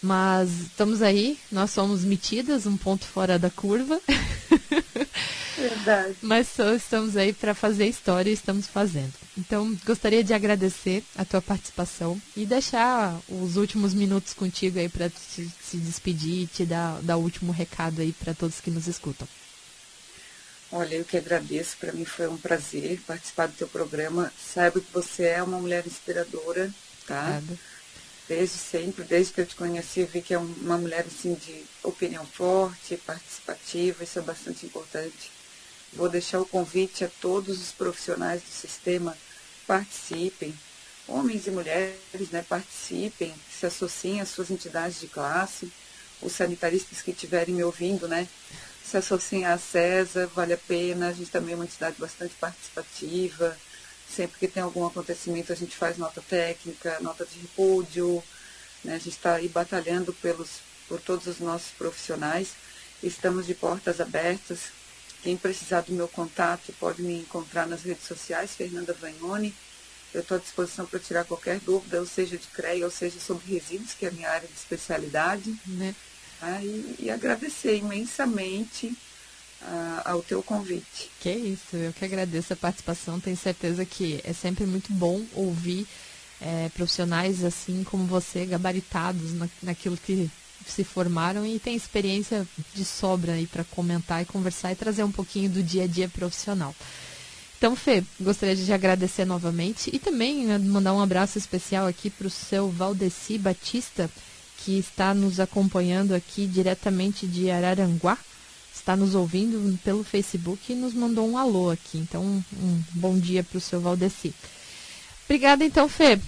[0.00, 4.00] Mas estamos aí, nós somos metidas, um ponto fora da curva.
[5.58, 6.16] Verdade.
[6.22, 9.12] Mas só estamos aí para fazer história e estamos fazendo.
[9.36, 15.10] Então, gostaria de agradecer a tua participação e deixar os últimos minutos contigo aí para
[15.10, 19.26] se despedir e te dar, dar o último recado aí para todos que nos escutam.
[20.70, 24.32] Olha, eu que agradeço, para mim foi um prazer participar do teu programa.
[24.38, 26.70] Saiba que você é uma mulher inspiradora,
[27.06, 27.38] tá?
[27.38, 27.58] Obrigada.
[28.28, 32.26] Desde sempre, desde que eu te conheci, vi que é uma mulher assim de opinião
[32.26, 35.32] forte, participativa, isso é bastante importante.
[35.94, 39.16] Vou deixar o convite a todos os profissionais do sistema
[39.66, 40.54] participem,
[41.06, 45.72] homens e mulheres, né, participem, se associem às suas entidades de classe,
[46.20, 48.28] os sanitaristas que estiverem me ouvindo, né,
[48.84, 53.56] se associem à CESA, vale a pena, a gente também é uma entidade bastante participativa,
[54.08, 58.22] sempre que tem algum acontecimento a gente faz nota técnica, nota de repúdio,
[58.84, 58.94] né?
[58.94, 62.52] a gente está aí batalhando pelos, por todos os nossos profissionais,
[63.02, 64.72] estamos de portas abertas,
[65.22, 69.54] quem precisar do meu contato pode me encontrar nas redes sociais, Fernanda Vagnoni,
[70.12, 73.52] eu estou à disposição para tirar qualquer dúvida, ou seja de CREA, ou seja sobre
[73.52, 75.54] resíduos, que é a minha área de especialidade.
[75.66, 75.94] Né?
[76.40, 78.96] Ah, e, e, agradecer imensamente
[80.04, 81.10] ao teu convite.
[81.20, 83.20] Que isso, eu que agradeço a participação.
[83.20, 85.86] Tenho certeza que é sempre muito bom ouvir
[86.40, 90.30] é, profissionais assim como você, gabaritados na, naquilo que
[90.66, 95.12] se formaram e tem experiência de sobra aí para comentar e conversar e trazer um
[95.12, 96.74] pouquinho do dia a dia profissional.
[97.56, 102.28] Então, Fê, gostaria de agradecer novamente e também né, mandar um abraço especial aqui para
[102.28, 104.08] o seu Valdeci Batista,
[104.58, 108.16] que está nos acompanhando aqui diretamente de Araranguá,
[108.78, 111.98] está nos ouvindo pelo Facebook e nos mandou um alô aqui.
[111.98, 114.34] Então, um bom dia para o seu Valdeci.
[115.24, 116.18] Obrigada, então, Fê.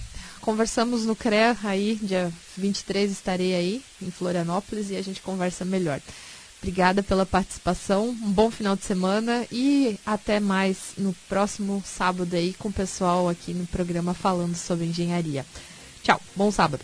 [0.41, 6.01] Conversamos no CREA aí, dia 23 estarei aí em Florianópolis e a gente conversa melhor.
[6.61, 12.53] Obrigada pela participação, um bom final de semana e até mais no próximo sábado aí
[12.53, 15.45] com o pessoal aqui no programa falando sobre engenharia.
[16.03, 16.83] Tchau, bom sábado.